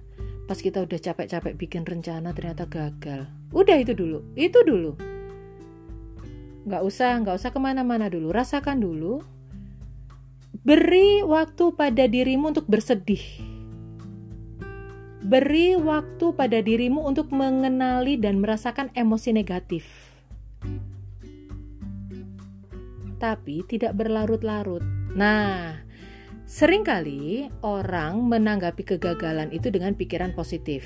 Pas 0.51 0.59
kita 0.59 0.83
udah 0.83 0.99
capek-capek 0.99 1.55
bikin 1.55 1.87
rencana 1.87 2.35
ternyata 2.35 2.67
gagal. 2.67 3.31
Udah 3.55 3.79
itu 3.79 3.95
dulu 3.95 4.27
itu 4.35 4.59
dulu. 4.67 4.99
Nggak 6.67 6.83
usah 6.83 7.15
nggak 7.23 7.39
usah 7.39 7.55
ke 7.55 7.61
mana-mana 7.63 8.11
dulu 8.11 8.35
rasakan 8.35 8.83
dulu. 8.83 9.23
Beri 10.67 11.23
waktu 11.23 11.73
pada 11.79 12.05
dirimu 12.11 12.51
untuk 12.51 12.67
bersedih 12.67 13.50
beri 15.21 15.77
waktu 15.77 16.27
pada 16.33 16.65
dirimu 16.65 17.05
untuk 17.05 17.33
mengenali 17.33 18.17
dan 18.17 18.41
merasakan 18.41 18.89
emosi 18.97 19.31
negatif 19.37 19.85
tapi 23.21 23.65
tidak 23.69 23.97
berlarut-larut 23.97 24.81
nah 25.13 25.81
Seringkali 26.51 27.47
orang 27.63 28.27
menanggapi 28.27 28.83
kegagalan 28.83 29.55
itu 29.55 29.71
dengan 29.71 29.95
pikiran 29.95 30.35
positif. 30.35 30.83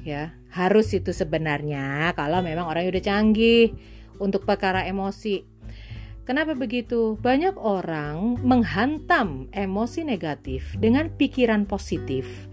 Ya, 0.00 0.32
harus 0.48 0.96
itu 0.96 1.12
sebenarnya 1.12 2.16
kalau 2.16 2.40
memang 2.40 2.64
orang 2.64 2.88
udah 2.88 3.04
canggih 3.04 3.76
untuk 4.16 4.48
perkara 4.48 4.88
emosi. 4.88 5.44
Kenapa 6.24 6.56
begitu? 6.56 7.20
Banyak 7.20 7.60
orang 7.60 8.40
menghantam 8.40 9.52
emosi 9.52 10.08
negatif 10.08 10.72
dengan 10.80 11.12
pikiran 11.12 11.68
positif. 11.68 12.48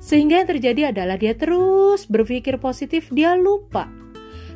Sehingga 0.00 0.40
yang 0.42 0.48
terjadi 0.48 0.96
adalah 0.96 1.20
dia 1.20 1.36
terus 1.36 2.08
berpikir 2.08 2.56
positif, 2.56 3.12
dia 3.12 3.36
lupa 3.36 4.00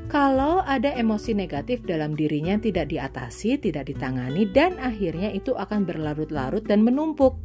kalau 0.05 0.61
ada 0.61 0.93
emosi 0.93 1.33
negatif 1.33 1.81
dalam 1.89 2.13
dirinya 2.13 2.61
tidak 2.61 2.93
diatasi, 2.93 3.57
tidak 3.57 3.89
ditangani, 3.89 4.45
dan 4.45 4.77
akhirnya 4.77 5.33
itu 5.33 5.57
akan 5.57 5.89
berlarut-larut 5.89 6.61
dan 6.61 6.85
menumpuk. 6.85 7.41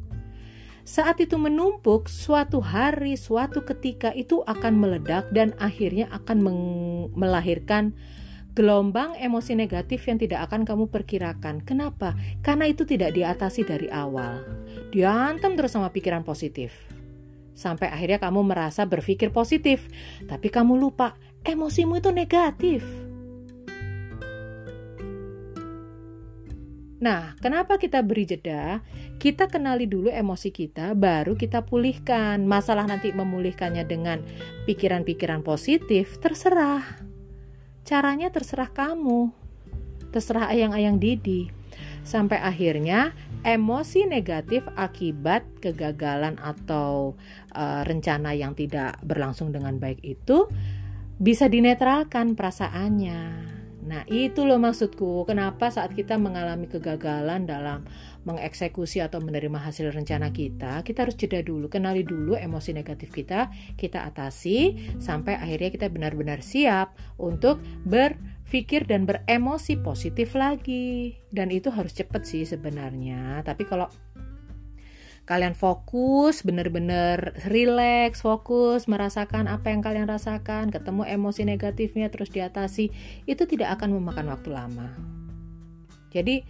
Saat 0.83 1.23
itu 1.23 1.39
menumpuk, 1.39 2.11
suatu 2.11 2.59
hari, 2.59 3.15
suatu 3.15 3.63
ketika 3.63 4.11
itu 4.11 4.43
akan 4.43 4.75
meledak 4.75 5.31
dan 5.31 5.55
akhirnya 5.55 6.11
akan 6.11 6.43
melahirkan 7.15 7.95
gelombang 8.57 9.15
emosi 9.15 9.55
negatif 9.55 10.03
yang 10.09 10.19
tidak 10.19 10.49
akan 10.51 10.67
kamu 10.67 10.91
perkirakan. 10.91 11.63
Kenapa? 11.63 12.17
Karena 12.43 12.67
itu 12.67 12.83
tidak 12.83 13.15
diatasi 13.15 13.63
dari 13.63 13.87
awal. 13.87 14.43
Diantem 14.91 15.55
terus 15.55 15.77
sama 15.77 15.93
pikiran 15.93 16.27
positif. 16.27 16.98
Sampai 17.59 17.91
akhirnya 17.91 18.23
kamu 18.23 18.47
merasa 18.47 18.87
berpikir 18.87 19.35
positif, 19.35 19.91
tapi 20.31 20.47
kamu 20.47 20.79
lupa 20.79 21.19
emosimu 21.43 21.99
itu 21.99 22.07
negatif. 22.15 22.87
Nah, 27.03 27.35
kenapa 27.43 27.75
kita 27.75 27.99
beri 27.99 28.23
jeda? 28.27 28.79
Kita 29.19 29.51
kenali 29.51 29.87
dulu 29.87 30.07
emosi 30.07 30.55
kita, 30.55 30.95
baru 30.95 31.35
kita 31.35 31.67
pulihkan. 31.67 32.47
Masalah 32.47 32.87
nanti 32.87 33.11
memulihkannya 33.11 33.83
dengan 33.83 34.23
pikiran-pikiran 34.63 35.43
positif, 35.43 36.15
terserah. 36.23 36.83
Caranya 37.83 38.31
terserah 38.31 38.71
kamu, 38.71 39.35
terserah 40.15 40.47
ayang-ayang 40.51 40.95
Didi. 40.95 41.51
Sampai 42.03 42.39
akhirnya 42.39 43.11
emosi 43.43 44.07
negatif 44.09 44.67
akibat 44.75 45.47
kegagalan 45.63 46.35
atau 46.41 47.15
uh, 47.55 47.81
rencana 47.87 48.35
yang 48.35 48.55
tidak 48.55 48.99
berlangsung 49.05 49.55
dengan 49.55 49.79
baik 49.79 50.03
itu 50.03 50.47
bisa 51.19 51.51
dinetralkan 51.51 52.35
perasaannya. 52.35 53.59
Nah, 53.89 54.05
itu 54.05 54.45
loh 54.45 54.61
maksudku. 54.61 55.25
Kenapa 55.25 55.73
saat 55.73 55.97
kita 55.97 56.19
mengalami 56.21 56.69
kegagalan 56.69 57.49
dalam 57.49 57.89
mengeksekusi 58.21 59.01
atau 59.01 59.17
menerima 59.17 59.57
hasil 59.57 59.89
rencana 59.89 60.29
kita, 60.29 60.85
kita 60.85 61.07
harus 61.07 61.17
jeda 61.17 61.41
dulu, 61.41 61.71
kenali 61.71 62.05
dulu 62.05 62.37
emosi 62.37 62.75
negatif 62.75 63.09
kita, 63.09 63.49
kita 63.79 64.05
atasi 64.05 64.77
sampai 65.01 65.39
akhirnya 65.41 65.73
kita 65.73 65.87
benar-benar 65.89 66.45
siap 66.45 66.93
untuk 67.17 67.63
berpikir 68.49 68.89
dan 68.89 69.05
beremosi 69.05 69.77
positif 69.77 70.33
lagi. 70.33 71.13
Dan 71.29 71.53
itu 71.53 71.69
harus 71.69 71.93
cepat 71.93 72.25
sih 72.25 72.49
sebenarnya. 72.49 73.45
Tapi 73.45 73.61
kalau 73.69 73.85
kalian 75.29 75.53
fokus, 75.53 76.41
bener-bener 76.41 77.37
relax, 77.45 78.25
fokus, 78.25 78.89
merasakan 78.89 79.45
apa 79.45 79.69
yang 79.69 79.85
kalian 79.85 80.09
rasakan, 80.09 80.73
ketemu 80.73 81.05
emosi 81.05 81.45
negatifnya 81.45 82.09
terus 82.09 82.33
diatasi, 82.33 82.89
itu 83.29 83.45
tidak 83.45 83.77
akan 83.77 84.01
memakan 84.01 84.33
waktu 84.33 84.49
lama. 84.49 84.97
Jadi, 86.09 86.41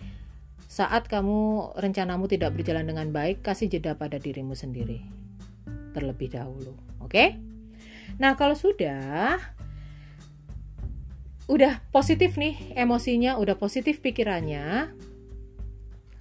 saat 0.72 1.12
kamu 1.12 1.76
rencanamu 1.76 2.32
tidak 2.32 2.56
berjalan 2.56 2.88
dengan 2.88 3.12
baik, 3.12 3.44
kasih 3.44 3.68
jeda 3.68 4.00
pada 4.00 4.16
dirimu 4.16 4.56
sendiri 4.56 5.04
terlebih 5.92 6.32
dahulu. 6.32 6.80
Oke? 7.04 7.36
Nah, 8.16 8.40
kalau 8.40 8.56
sudah 8.56 9.59
udah 11.50 11.82
positif 11.90 12.38
nih 12.38 12.78
emosinya, 12.78 13.42
udah 13.42 13.58
positif 13.58 14.06
pikirannya, 14.06 14.94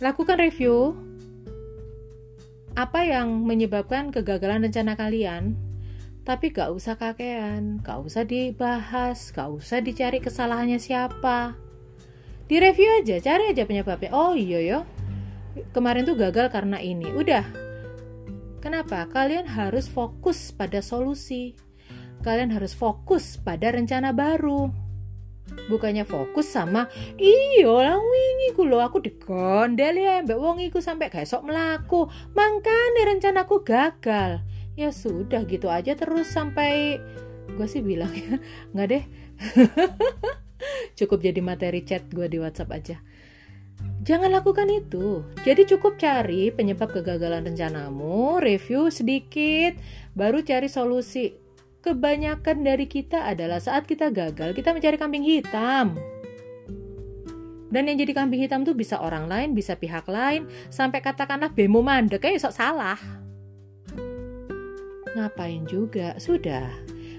lakukan 0.01 0.41
review 0.41 0.97
apa 2.73 3.05
yang 3.05 3.45
menyebabkan 3.45 4.09
kegagalan 4.09 4.65
rencana 4.65 4.97
kalian 4.97 5.59
tapi 6.25 6.53
gak 6.53 6.73
usah 6.73 6.97
kakean, 6.97 7.81
gak 7.81 8.05
usah 8.05 8.25
dibahas, 8.25 9.33
gak 9.33 9.49
usah 9.49 9.81
dicari 9.81 10.21
kesalahannya 10.21 10.77
siapa. 10.77 11.57
Di 12.45 12.61
review 12.61 13.01
aja, 13.01 13.17
cari 13.17 13.49
aja 13.49 13.65
penyebabnya. 13.65 14.13
Oh 14.13 14.37
iya 14.37 14.61
yo, 14.61 14.81
kemarin 15.73 16.05
tuh 16.05 16.21
gagal 16.21 16.53
karena 16.53 16.85
ini. 16.85 17.09
Udah. 17.17 17.49
Kenapa? 18.61 19.09
Kalian 19.09 19.49
harus 19.49 19.89
fokus 19.89 20.53
pada 20.53 20.85
solusi. 20.85 21.57
Kalian 22.21 22.53
harus 22.53 22.77
fokus 22.77 23.41
pada 23.41 23.73
rencana 23.73 24.13
baru 24.13 24.88
bukannya 25.69 26.09
fokus 26.09 26.49
sama 26.49 26.89
iyo 27.21 27.77
lang 27.79 28.01
wingi 28.01 28.57
ku 28.57 28.65
lo 28.65 28.81
aku 28.81 29.05
digondel 29.05 29.95
ya 30.01 30.25
mbak 30.25 30.39
wong 30.41 30.59
iku 30.65 30.81
sampai 30.81 31.13
esok 31.13 31.45
melaku 31.45 32.09
makanya 32.33 33.03
rencanaku 33.09 33.63
gagal. 33.63 34.41
Ya 34.79 34.95
sudah 34.95 35.43
gitu 35.45 35.67
aja 35.69 35.99
terus 35.99 36.31
sampai 36.31 37.03
gue 37.49 37.67
sih 37.67 37.83
bilang 37.83 38.13
ya 38.15 38.39
nggak 38.73 38.87
deh. 38.89 39.05
Cukup 40.99 41.23
jadi 41.23 41.39
materi 41.39 41.87
chat 41.87 42.07
gue 42.11 42.27
di 42.27 42.39
WhatsApp 42.43 42.75
aja. 42.75 42.97
Jangan 44.03 44.31
lakukan 44.35 44.67
itu. 44.73 45.23
Jadi 45.47 45.69
cukup 45.69 46.01
cari 46.01 46.51
penyebab 46.51 46.91
kegagalan 46.91 47.47
rencanamu, 47.47 48.43
review 48.43 48.91
sedikit, 48.91 49.79
baru 50.19 50.43
cari 50.43 50.67
solusi 50.67 51.48
kebanyakan 51.83 52.67
dari 52.67 52.87
kita 52.91 53.29
adalah 53.29 53.63
saat 53.63 53.87
kita 53.87 54.11
gagal, 54.11 54.55
kita 54.55 54.75
mencari 54.75 54.97
kambing 54.99 55.25
hitam. 55.25 55.95
Dan 57.69 57.85
yang 57.85 58.01
jadi 58.01 58.17
kambing 58.17 58.41
hitam 58.41 58.65
tuh 58.65 58.73
bisa 58.73 58.97
orang 58.97 59.29
lain, 59.29 59.53
bisa 59.53 59.77
pihak 59.77 60.09
lain, 60.09 60.49
sampai 60.73 61.05
katakanlah 61.05 61.53
bemo 61.53 61.85
mandek 61.85 62.25
kayak 62.25 62.41
sok 62.41 62.57
salah. 62.57 62.97
Ngapain 65.13 65.69
juga? 65.69 66.17
Sudah. 66.17 66.65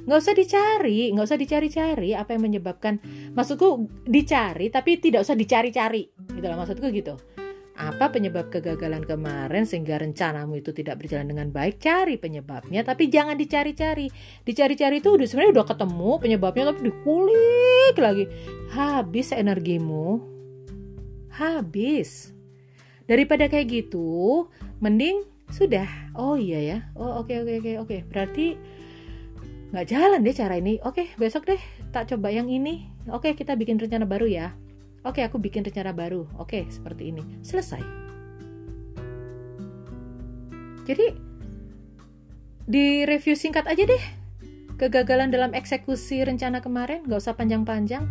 Nggak 0.10 0.20
usah 0.26 0.34
dicari, 0.34 1.14
nggak 1.14 1.28
usah 1.30 1.38
dicari-cari 1.38 2.18
apa 2.18 2.34
yang 2.34 2.50
menyebabkan. 2.50 2.98
Maksudku 3.38 3.86
dicari, 4.10 4.74
tapi 4.74 4.98
tidak 4.98 5.22
usah 5.22 5.38
dicari-cari. 5.38 6.10
Gitu 6.34 6.46
lah 6.50 6.58
maksudku 6.58 6.90
gitu 6.90 7.39
apa 7.80 8.12
penyebab 8.12 8.52
kegagalan 8.52 9.08
kemarin 9.08 9.64
sehingga 9.64 9.96
rencanamu 10.04 10.60
itu 10.60 10.76
tidak 10.76 11.00
berjalan 11.00 11.32
dengan 11.32 11.48
baik? 11.48 11.80
Cari 11.80 12.20
penyebabnya 12.20 12.84
tapi 12.84 13.08
jangan 13.08 13.40
dicari-cari. 13.40 14.12
Dicari-cari 14.44 15.00
itu 15.00 15.16
udah 15.16 15.24
sebenarnya 15.24 15.54
udah 15.56 15.68
ketemu 15.72 16.12
penyebabnya 16.20 16.64
tapi 16.76 16.82
dikulik 16.92 17.96
lagi. 17.96 18.28
Habis 18.76 19.32
energimu. 19.32 20.20
Habis. 21.32 22.36
Daripada 23.08 23.48
kayak 23.48 23.72
gitu 23.72 24.52
mending 24.84 25.24
sudah. 25.48 25.88
Oh 26.20 26.36
iya 26.36 26.60
ya. 26.60 26.78
Oh 27.00 27.24
oke 27.24 27.32
okay, 27.32 27.40
oke 27.40 27.64
okay, 27.64 27.74
oke 27.80 27.88
okay, 27.88 28.04
oke. 28.04 28.12
Berarti 28.12 28.46
nggak 29.72 29.88
jalan 29.88 30.20
deh 30.28 30.36
cara 30.36 30.60
ini. 30.60 30.84
Oke 30.84 31.16
besok 31.16 31.48
deh 31.48 31.62
tak 31.96 32.12
coba 32.12 32.28
yang 32.28 32.52
ini. 32.52 32.92
Oke 33.08 33.40
kita 33.40 33.56
bikin 33.56 33.80
rencana 33.80 34.04
baru 34.04 34.28
ya 34.28 34.52
Oke, 35.08 35.24
aku 35.24 35.40
bikin 35.40 35.64
rencana 35.64 35.96
baru. 35.96 36.28
Oke, 36.36 36.68
seperti 36.68 37.16
ini. 37.16 37.24
Selesai. 37.40 37.80
Jadi, 40.84 41.08
di 42.68 43.08
review 43.08 43.38
singkat 43.38 43.70
aja 43.70 43.84
deh. 43.88 44.04
Kegagalan 44.80 45.32
dalam 45.32 45.52
eksekusi 45.52 46.24
rencana 46.24 46.64
kemarin, 46.64 47.04
nggak 47.08 47.20
usah 47.20 47.36
panjang-panjang. 47.36 48.04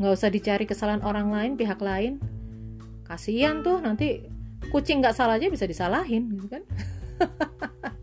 Nggak 0.00 0.12
usah 0.16 0.28
dicari 0.32 0.64
kesalahan 0.64 1.04
orang 1.04 1.28
lain, 1.28 1.52
pihak 1.60 1.80
lain. 1.80 2.20
Kasian 3.04 3.60
tuh, 3.64 3.80
nanti 3.80 4.24
kucing 4.72 5.00
nggak 5.04 5.16
salah 5.16 5.36
aja 5.36 5.48
bisa 5.48 5.68
disalahin, 5.68 6.28
gitu 6.36 6.48
kan. 6.48 6.62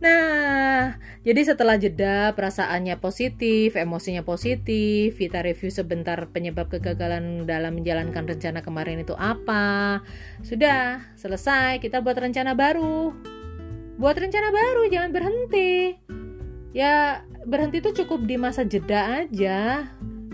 Nah, 0.00 0.96
jadi 1.20 1.40
setelah 1.44 1.76
jeda 1.76 2.32
perasaannya 2.32 2.96
positif, 2.96 3.76
emosinya 3.76 4.24
positif, 4.24 5.20
kita 5.20 5.44
review 5.44 5.68
sebentar 5.68 6.16
penyebab 6.32 6.72
kegagalan 6.72 7.44
dalam 7.44 7.76
menjalankan 7.76 8.24
rencana 8.24 8.64
kemarin 8.64 9.04
itu 9.04 9.12
apa. 9.20 10.00
Sudah, 10.40 11.04
selesai, 11.20 11.84
kita 11.84 12.00
buat 12.00 12.16
rencana 12.16 12.56
baru. 12.56 13.12
Buat 14.00 14.16
rencana 14.16 14.48
baru, 14.48 14.88
jangan 14.88 15.12
berhenti. 15.12 16.00
Ya, 16.72 17.20
berhenti 17.44 17.84
itu 17.84 17.92
cukup 18.00 18.24
di 18.24 18.40
masa 18.40 18.64
jeda 18.64 19.20
aja 19.24 19.84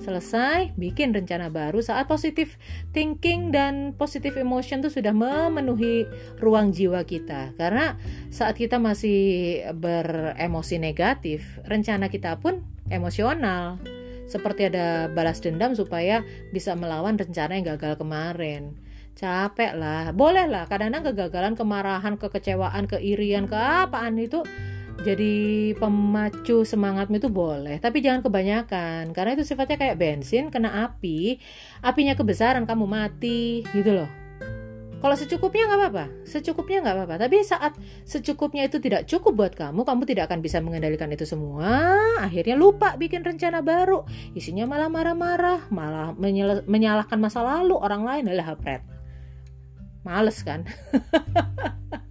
selesai, 0.00 0.76
bikin 0.76 1.12
rencana 1.12 1.48
baru 1.48 1.80
saat 1.80 2.06
positif 2.06 2.60
thinking 2.92 3.50
dan 3.50 3.96
positif 3.96 4.36
emotion 4.36 4.84
itu 4.84 4.90
sudah 4.92 5.12
memenuhi 5.12 6.04
ruang 6.40 6.72
jiwa 6.72 7.02
kita. 7.04 7.56
Karena 7.56 7.96
saat 8.28 8.56
kita 8.60 8.76
masih 8.76 9.62
beremosi 9.76 10.76
negatif, 10.76 11.44
rencana 11.64 12.12
kita 12.12 12.38
pun 12.38 12.62
emosional. 12.92 13.80
Seperti 14.26 14.68
ada 14.68 15.06
balas 15.06 15.38
dendam 15.38 15.78
supaya 15.78 16.26
bisa 16.50 16.74
melawan 16.74 17.14
rencana 17.14 17.56
yang 17.56 17.78
gagal 17.78 18.02
kemarin 18.02 18.74
capek 19.16 19.72
lah 19.72 20.12
boleh 20.12 20.44
lah 20.44 20.68
kadang-kadang 20.68 21.16
kegagalan 21.16 21.54
kemarahan 21.56 22.20
kekecewaan 22.20 22.84
keirian 22.84 23.48
keapaan 23.48 24.20
itu 24.20 24.44
jadi 25.04 25.34
pemacu 25.76 26.64
semangatmu 26.64 27.20
itu 27.20 27.28
boleh, 27.28 27.76
tapi 27.82 28.00
jangan 28.00 28.24
kebanyakan 28.24 29.12
karena 29.12 29.36
itu 29.36 29.44
sifatnya 29.44 29.76
kayak 29.76 30.00
bensin 30.00 30.48
kena 30.48 30.88
api, 30.88 31.36
apinya 31.84 32.16
kebesaran 32.16 32.64
kamu 32.64 32.88
mati 32.88 33.60
gitu 33.76 33.92
loh. 33.92 34.10
Kalau 34.96 35.12
secukupnya 35.12 35.68
nggak 35.68 35.80
apa-apa, 35.80 36.04
secukupnya 36.24 36.80
nggak 36.80 36.96
apa-apa. 36.96 37.14
Tapi 37.28 37.36
saat 37.44 37.76
secukupnya 38.08 38.64
itu 38.64 38.80
tidak 38.80 39.04
cukup 39.04 39.32
buat 39.36 39.52
kamu, 39.52 39.84
kamu 39.84 40.02
tidak 40.08 40.32
akan 40.32 40.40
bisa 40.40 40.56
mengendalikan 40.64 41.12
itu 41.12 41.28
semua. 41.28 41.94
Akhirnya 42.16 42.56
lupa 42.56 42.96
bikin 42.96 43.20
rencana 43.20 43.60
baru, 43.60 44.08
isinya 44.32 44.64
malah 44.64 44.88
marah-marah, 44.88 45.68
malah 45.68 46.16
menyalahkan 46.64 47.20
masa 47.20 47.44
lalu 47.44 47.76
orang 47.76 48.02
lain 48.08 48.24
adalah 48.32 48.56
hapret. 48.56 48.82
Males 50.00 50.40
kan? 50.40 50.64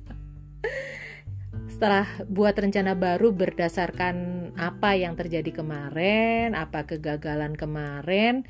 setelah 1.76 2.08
buat 2.32 2.56
rencana 2.56 2.96
baru 2.96 3.36
berdasarkan 3.36 4.16
apa 4.56 4.96
yang 4.96 5.20
terjadi 5.20 5.60
kemarin, 5.60 6.56
apa 6.56 6.88
kegagalan 6.88 7.52
kemarin, 7.52 8.48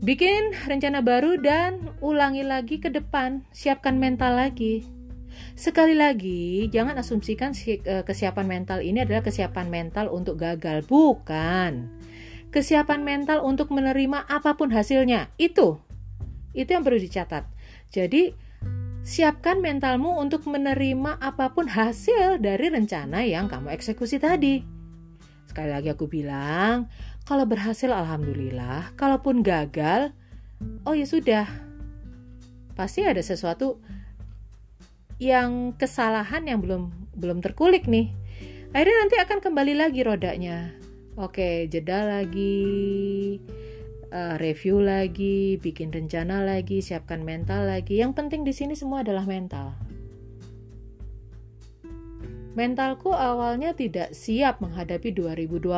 bikin 0.00 0.56
rencana 0.64 1.04
baru 1.04 1.36
dan 1.36 1.92
ulangi 2.00 2.40
lagi 2.40 2.80
ke 2.80 2.88
depan, 2.88 3.44
siapkan 3.52 4.00
mental 4.00 4.40
lagi. 4.40 4.88
Sekali 5.52 5.92
lagi, 5.92 6.64
jangan 6.72 6.96
asumsikan 6.96 7.52
e, 7.52 8.08
kesiapan 8.08 8.48
mental 8.48 8.80
ini 8.80 9.04
adalah 9.04 9.20
kesiapan 9.20 9.68
mental 9.68 10.08
untuk 10.08 10.40
gagal, 10.40 10.88
bukan. 10.88 11.92
Kesiapan 12.48 13.04
mental 13.04 13.44
untuk 13.44 13.68
menerima 13.68 14.24
apa 14.24 14.56
pun 14.56 14.72
hasilnya, 14.72 15.28
itu. 15.36 15.76
Itu 16.56 16.72
yang 16.72 16.88
perlu 16.88 16.96
dicatat. 16.96 17.44
Jadi, 17.92 18.32
Siapkan 19.10 19.58
mentalmu 19.58 20.22
untuk 20.22 20.46
menerima 20.46 21.18
apa 21.18 21.50
pun 21.50 21.66
hasil 21.66 22.38
dari 22.38 22.70
rencana 22.70 23.26
yang 23.26 23.50
kamu 23.50 23.74
eksekusi 23.74 24.22
tadi. 24.22 24.62
Sekali 25.50 25.66
lagi 25.66 25.90
aku 25.90 26.06
bilang, 26.06 26.86
kalau 27.26 27.42
berhasil 27.42 27.90
alhamdulillah, 27.90 28.94
kalaupun 28.94 29.42
gagal, 29.42 30.14
oh 30.86 30.94
ya 30.94 31.02
sudah. 31.10 31.50
Pasti 32.78 33.02
ada 33.02 33.18
sesuatu 33.18 33.82
yang 35.18 35.74
kesalahan 35.74 36.46
yang 36.46 36.62
belum 36.62 36.94
belum 37.18 37.42
terkulik 37.42 37.90
nih. 37.90 38.14
Akhirnya 38.70 38.94
nanti 39.02 39.16
akan 39.18 39.38
kembali 39.42 39.74
lagi 39.74 40.06
rodanya. 40.06 40.70
Oke, 41.18 41.66
jeda 41.66 42.06
lagi, 42.06 43.42
uh, 44.10 44.36
review 44.38 44.82
lagi, 44.82 45.56
bikin 45.58 45.90
rencana 45.94 46.42
lagi, 46.42 46.82
siapkan 46.82 47.22
mental 47.22 47.66
lagi. 47.66 47.98
Yang 47.98 48.12
penting 48.18 48.42
di 48.42 48.52
sini 48.54 48.74
semua 48.76 49.02
adalah 49.02 49.24
mental. 49.24 49.74
Mentalku 52.50 53.14
awalnya 53.14 53.72
tidak 53.78 54.10
siap 54.10 54.58
menghadapi 54.58 55.14
2020 55.14 55.70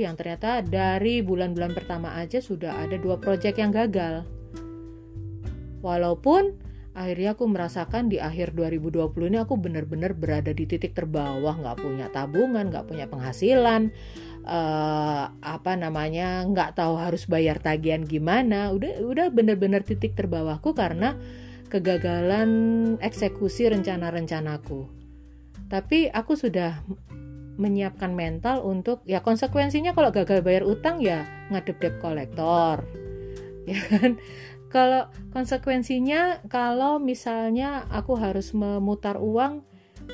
yang 0.00 0.16
ternyata 0.16 0.64
dari 0.64 1.20
bulan-bulan 1.20 1.76
pertama 1.76 2.16
aja 2.16 2.40
sudah 2.40 2.82
ada 2.82 2.96
dua 2.96 3.20
proyek 3.20 3.60
yang 3.60 3.68
gagal. 3.68 4.24
Walaupun 5.84 6.65
akhirnya 6.96 7.36
aku 7.36 7.44
merasakan 7.44 8.08
di 8.08 8.16
akhir 8.16 8.56
2020 8.56 9.28
ini 9.28 9.36
aku 9.36 9.60
benar-benar 9.60 10.16
berada 10.16 10.48
di 10.56 10.64
titik 10.64 10.96
terbawah, 10.96 11.52
nggak 11.52 11.76
punya 11.84 12.08
tabungan, 12.08 12.72
nggak 12.72 12.88
punya 12.88 13.04
penghasilan, 13.04 13.92
uh, 14.48 15.28
apa 15.44 15.72
namanya, 15.76 16.48
nggak 16.48 16.80
tahu 16.80 16.96
harus 16.96 17.28
bayar 17.28 17.60
tagihan 17.60 18.00
gimana. 18.00 18.72
Udah 18.72 19.04
udah 19.04 19.26
benar-benar 19.28 19.84
titik 19.84 20.16
terbawahku 20.16 20.72
karena 20.72 21.12
kegagalan 21.68 22.48
eksekusi 23.04 23.68
rencana-rencanaku. 23.68 24.88
Tapi 25.68 26.08
aku 26.08 26.32
sudah 26.32 26.80
menyiapkan 27.60 28.12
mental 28.16 28.64
untuk 28.64 29.04
ya 29.04 29.20
konsekuensinya 29.20 29.92
kalau 29.92 30.12
gagal 30.12 30.44
bayar 30.44 30.64
utang 30.64 31.00
ya 31.00 31.24
ngadep 31.48 31.80
debt 31.80 31.96
kolektor 32.04 32.84
ya 33.70 33.80
kan 33.88 34.20
kalau 34.76 35.08
konsekuensinya 35.32 36.44
kalau 36.52 37.00
misalnya 37.00 37.88
aku 37.88 38.12
harus 38.20 38.52
memutar 38.52 39.16
uang 39.16 39.64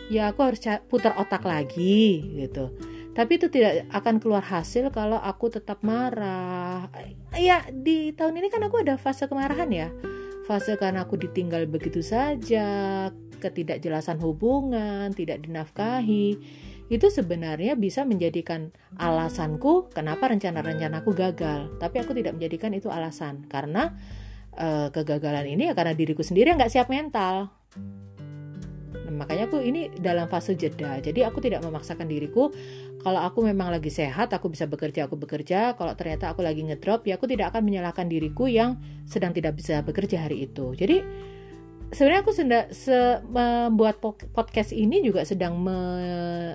ya 0.06 0.30
aku 0.30 0.46
harus 0.46 0.62
putar 0.86 1.18
otak 1.18 1.42
lagi 1.42 2.22
gitu. 2.38 2.70
Tapi 3.12 3.36
itu 3.36 3.50
tidak 3.50 3.90
akan 3.92 4.22
keluar 4.22 4.40
hasil 4.40 4.88
kalau 4.94 5.18
aku 5.18 5.50
tetap 5.50 5.82
marah. 5.82 6.86
Ya 7.34 7.66
di 7.68 8.14
tahun 8.14 8.38
ini 8.38 8.48
kan 8.54 8.62
aku 8.62 8.86
ada 8.86 8.94
fase 8.94 9.26
kemarahan 9.26 9.68
ya. 9.68 9.90
Fase 10.46 10.78
karena 10.78 11.04
aku 11.04 11.18
ditinggal 11.18 11.66
begitu 11.66 12.00
saja 12.00 13.10
ketidakjelasan 13.42 14.22
hubungan, 14.22 15.10
tidak 15.10 15.42
dinafkahi, 15.42 16.38
itu 16.86 17.06
sebenarnya 17.10 17.74
bisa 17.74 18.06
menjadikan 18.06 18.70
alasanku 18.94 19.90
kenapa 19.90 20.30
rencana-rencanaku 20.30 21.10
gagal. 21.10 21.74
Tapi 21.82 21.96
aku 21.98 22.14
tidak 22.14 22.38
menjadikan 22.38 22.70
itu 22.70 22.86
alasan. 22.86 23.42
Karena 23.50 23.98
uh, 24.56 24.88
kegagalan 24.92 25.48
ini 25.48 25.70
ya 25.70 25.74
karena 25.76 25.92
diriku 25.96 26.20
sendiri 26.24 26.52
yang 26.52 26.58
nggak 26.60 26.72
siap 26.72 26.88
mental. 26.88 27.52
Nah, 28.92 29.12
makanya 29.12 29.48
aku 29.48 29.60
ini 29.60 29.92
dalam 29.98 30.28
fase 30.28 30.56
jeda. 30.56 31.00
Jadi 31.00 31.24
aku 31.24 31.40
tidak 31.40 31.64
memaksakan 31.64 32.08
diriku 32.08 32.52
kalau 33.02 33.18
aku 33.18 33.42
memang 33.42 33.74
lagi 33.74 33.90
sehat, 33.90 34.30
aku 34.30 34.46
bisa 34.54 34.70
bekerja, 34.70 35.10
aku 35.10 35.18
bekerja. 35.18 35.74
Kalau 35.74 35.90
ternyata 35.98 36.30
aku 36.30 36.46
lagi 36.46 36.62
ngedrop, 36.62 37.02
ya 37.02 37.18
aku 37.18 37.26
tidak 37.26 37.50
akan 37.50 37.66
menyalahkan 37.66 38.06
diriku 38.06 38.46
yang 38.46 38.78
sedang 39.10 39.34
tidak 39.34 39.58
bisa 39.58 39.82
bekerja 39.82 40.22
hari 40.22 40.46
itu. 40.46 40.70
Jadi 40.78 41.02
sebenarnya 41.92 42.24
aku 42.24 42.32
sedang 42.32 42.66
se 42.72 43.20
membuat 43.28 44.00
podcast 44.32 44.72
ini 44.72 45.04
juga 45.04 45.28
sedang 45.28 45.60
me 45.60 45.78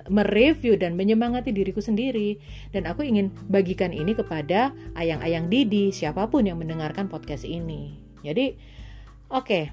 mereview 0.09 0.73
dan 0.75 0.97
menyemangati 0.97 1.53
diriku 1.53 1.77
sendiri 1.77 2.41
dan 2.73 2.89
aku 2.89 3.05
ingin 3.05 3.29
bagikan 3.45 3.93
ini 3.93 4.17
kepada 4.17 4.73
ayang-ayang 4.97 5.45
Didi 5.47 5.93
siapa 5.93 6.25
pun 6.27 6.49
yang 6.49 6.57
mendengarkan 6.57 7.05
podcast 7.05 7.45
ini. 7.45 8.01
Jadi 8.25 8.57
oke. 9.29 9.45
Okay. 9.45 9.63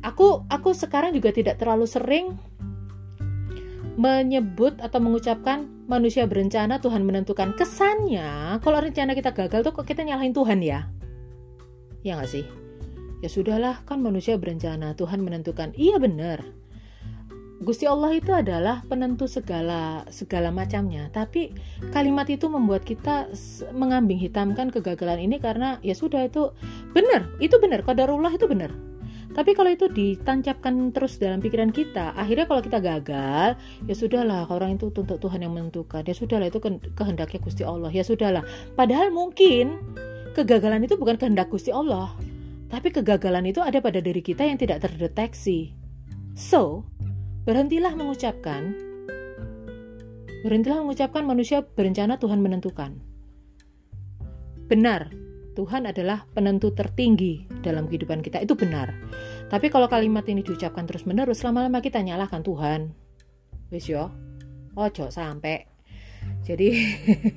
Aku 0.00 0.48
aku 0.48 0.72
sekarang 0.72 1.12
juga 1.12 1.28
tidak 1.28 1.60
terlalu 1.60 1.84
sering 1.84 2.40
menyebut 4.00 4.80
atau 4.80 4.96
mengucapkan 4.96 5.68
manusia 5.84 6.24
berencana 6.24 6.80
Tuhan 6.80 7.04
menentukan 7.04 7.52
kesannya 7.52 8.56
kalau 8.64 8.80
rencana 8.80 9.12
kita 9.12 9.36
gagal 9.36 9.60
tuh 9.60 9.76
kok 9.76 9.84
kita 9.84 10.00
nyalahin 10.06 10.32
Tuhan 10.32 10.64
ya 10.64 10.88
ya 12.00 12.16
nggak 12.16 12.30
sih 12.32 12.59
Ya 13.20 13.28
sudahlah, 13.28 13.84
kan 13.84 14.00
manusia 14.00 14.40
berencana, 14.40 14.96
Tuhan 14.96 15.20
menentukan. 15.20 15.76
Iya 15.76 16.00
benar. 16.00 16.40
Gusti 17.60 17.84
Allah 17.84 18.16
itu 18.16 18.32
adalah 18.32 18.80
penentu 18.88 19.28
segala 19.28 20.08
segala 20.08 20.48
macamnya. 20.48 21.12
Tapi 21.12 21.52
kalimat 21.92 22.24
itu 22.32 22.48
membuat 22.48 22.88
kita 22.88 23.28
mengambing 23.76 24.16
hitamkan 24.16 24.72
kegagalan 24.72 25.20
ini 25.20 25.36
karena 25.36 25.76
ya 25.84 25.92
sudah 25.92 26.24
itu 26.24 26.56
benar, 26.96 27.28
itu 27.36 27.60
benar. 27.60 27.84
Qadarullah 27.84 28.32
itu 28.32 28.48
benar. 28.48 28.72
Tapi 29.30 29.54
kalau 29.54 29.70
itu 29.70 29.86
ditancapkan 29.86 30.90
terus 30.90 31.20
dalam 31.20 31.38
pikiran 31.38 31.70
kita, 31.70 32.16
akhirnya 32.18 32.50
kalau 32.50 32.64
kita 32.64 32.82
gagal, 32.82 33.54
ya 33.86 33.94
sudahlah, 33.94 34.48
orang 34.50 34.74
itu 34.74 34.90
untuk 34.90 35.20
Tuhan 35.22 35.44
yang 35.44 35.54
menentukan. 35.54 36.02
Ya 36.02 36.16
sudahlah, 36.16 36.50
itu 36.50 36.58
kehendaknya 36.96 37.38
Gusti 37.38 37.62
Allah. 37.62 37.92
Ya 37.94 38.02
sudahlah. 38.02 38.42
Padahal 38.74 39.14
mungkin 39.14 39.78
kegagalan 40.34 40.82
itu 40.82 40.98
bukan 40.98 41.14
kehendak 41.14 41.46
Gusti 41.46 41.70
Allah. 41.70 42.10
Tapi 42.70 42.88
kegagalan 42.94 43.50
itu 43.50 43.58
ada 43.58 43.82
pada 43.82 43.98
diri 43.98 44.22
kita 44.22 44.46
yang 44.46 44.56
tidak 44.56 44.86
terdeteksi. 44.86 45.74
So, 46.38 46.86
berhentilah 47.42 47.98
mengucapkan, 47.98 48.78
berhentilah 50.46 50.86
mengucapkan 50.86 51.26
manusia 51.26 51.66
berencana 51.66 52.16
Tuhan 52.22 52.38
menentukan. 52.38 52.94
Benar, 54.70 55.10
Tuhan 55.58 55.90
adalah 55.90 56.24
penentu 56.30 56.70
tertinggi 56.70 57.44
dalam 57.58 57.90
kehidupan 57.90 58.22
kita, 58.22 58.38
itu 58.38 58.54
benar. 58.54 58.94
Tapi 59.50 59.66
kalau 59.66 59.90
kalimat 59.90 60.22
ini 60.30 60.46
diucapkan 60.46 60.86
terus-menerus, 60.86 61.42
lama-lama 61.42 61.82
kita 61.82 61.98
nyalahkan 61.98 62.46
Tuhan. 62.46 62.94
Wis 63.74 63.90
yo, 63.90 64.14
ojo 64.78 65.10
sampai 65.10 65.69
jadi 66.50 66.72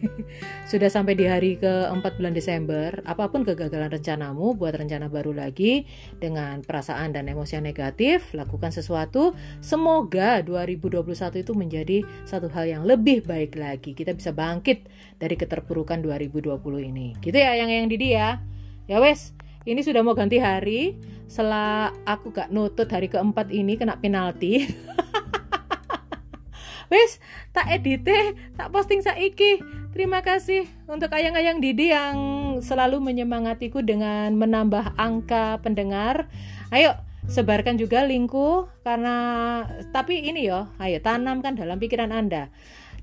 sudah 0.71 0.89
sampai 0.89 1.13
di 1.13 1.29
hari 1.29 1.61
ke-4 1.61 2.17
bulan 2.17 2.33
Desember, 2.33 2.97
apa 3.05 3.29
pun 3.29 3.45
kegagalan 3.45 3.93
rencanamu, 3.93 4.57
buat 4.57 4.73
rencana 4.73 5.05
baru 5.05 5.37
lagi 5.37 5.85
dengan 6.17 6.65
perasaan 6.65 7.13
dan 7.13 7.29
emosi 7.29 7.61
yang 7.61 7.67
negatif, 7.67 8.33
lakukan 8.33 8.73
sesuatu. 8.73 9.37
Semoga 9.61 10.41
2021 10.41 11.45
itu 11.45 11.53
menjadi 11.53 11.97
satu 12.25 12.49
hal 12.49 12.65
yang 12.65 12.83
lebih 12.89 13.21
baik 13.27 13.53
lagi. 13.53 13.93
Kita 13.93 14.17
bisa 14.17 14.33
bangkit 14.33 14.89
dari 15.21 15.37
keterpurukan 15.37 16.01
2020 16.01 16.57
ini. 16.81 17.13
Gitu 17.21 17.37
ya 17.37 17.53
yang 17.53 17.69
yang 17.69 17.85
Didi 17.85 18.17
ya. 18.17 18.41
Ya 18.89 18.97
wes, 18.97 19.37
ini 19.69 19.85
sudah 19.85 20.01
mau 20.01 20.17
ganti 20.17 20.41
hari. 20.41 20.97
Setelah 21.29 21.93
aku 22.07 22.33
gak 22.33 22.49
nutut 22.49 22.89
hari 22.89 23.13
keempat 23.13 23.53
ini 23.53 23.77
kena 23.77 24.01
penalti. 24.01 24.63
wes 26.93 27.17
tak 27.49 27.73
edite 27.73 28.37
tak 28.53 28.69
posting 28.69 29.01
saiki 29.01 29.57
terima 29.97 30.21
kasih 30.21 30.69
untuk 30.85 31.09
ayang-ayang 31.09 31.57
Didi 31.57 31.89
yang 31.89 32.17
selalu 32.61 33.01
menyemangatiku 33.01 33.81
dengan 33.81 34.37
menambah 34.37 34.93
angka 34.93 35.57
pendengar 35.65 36.29
ayo 36.69 36.93
sebarkan 37.25 37.81
juga 37.81 38.05
linku 38.05 38.69
karena 38.85 39.15
tapi 39.89 40.21
ini 40.21 40.45
yo 40.45 40.69
ayo 40.77 41.01
tanamkan 41.01 41.57
dalam 41.57 41.81
pikiran 41.81 42.13
anda 42.13 42.53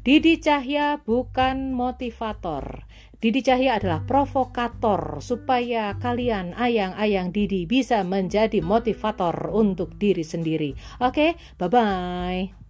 Didi 0.01 0.39
Cahya 0.41 1.03
bukan 1.03 1.75
motivator 1.75 2.87
Didi 3.21 3.45
Cahya 3.45 3.77
adalah 3.77 4.01
provokator 4.09 5.21
supaya 5.21 5.93
kalian 6.01 6.57
ayang-ayang 6.57 7.37
Didi 7.37 7.69
bisa 7.69 8.01
menjadi 8.01 8.65
motivator 8.65 9.53
untuk 9.53 10.01
diri 10.01 10.25
sendiri. 10.25 10.73
Oke, 11.05 11.37
okay? 11.37 11.61
bye-bye. 11.61 12.70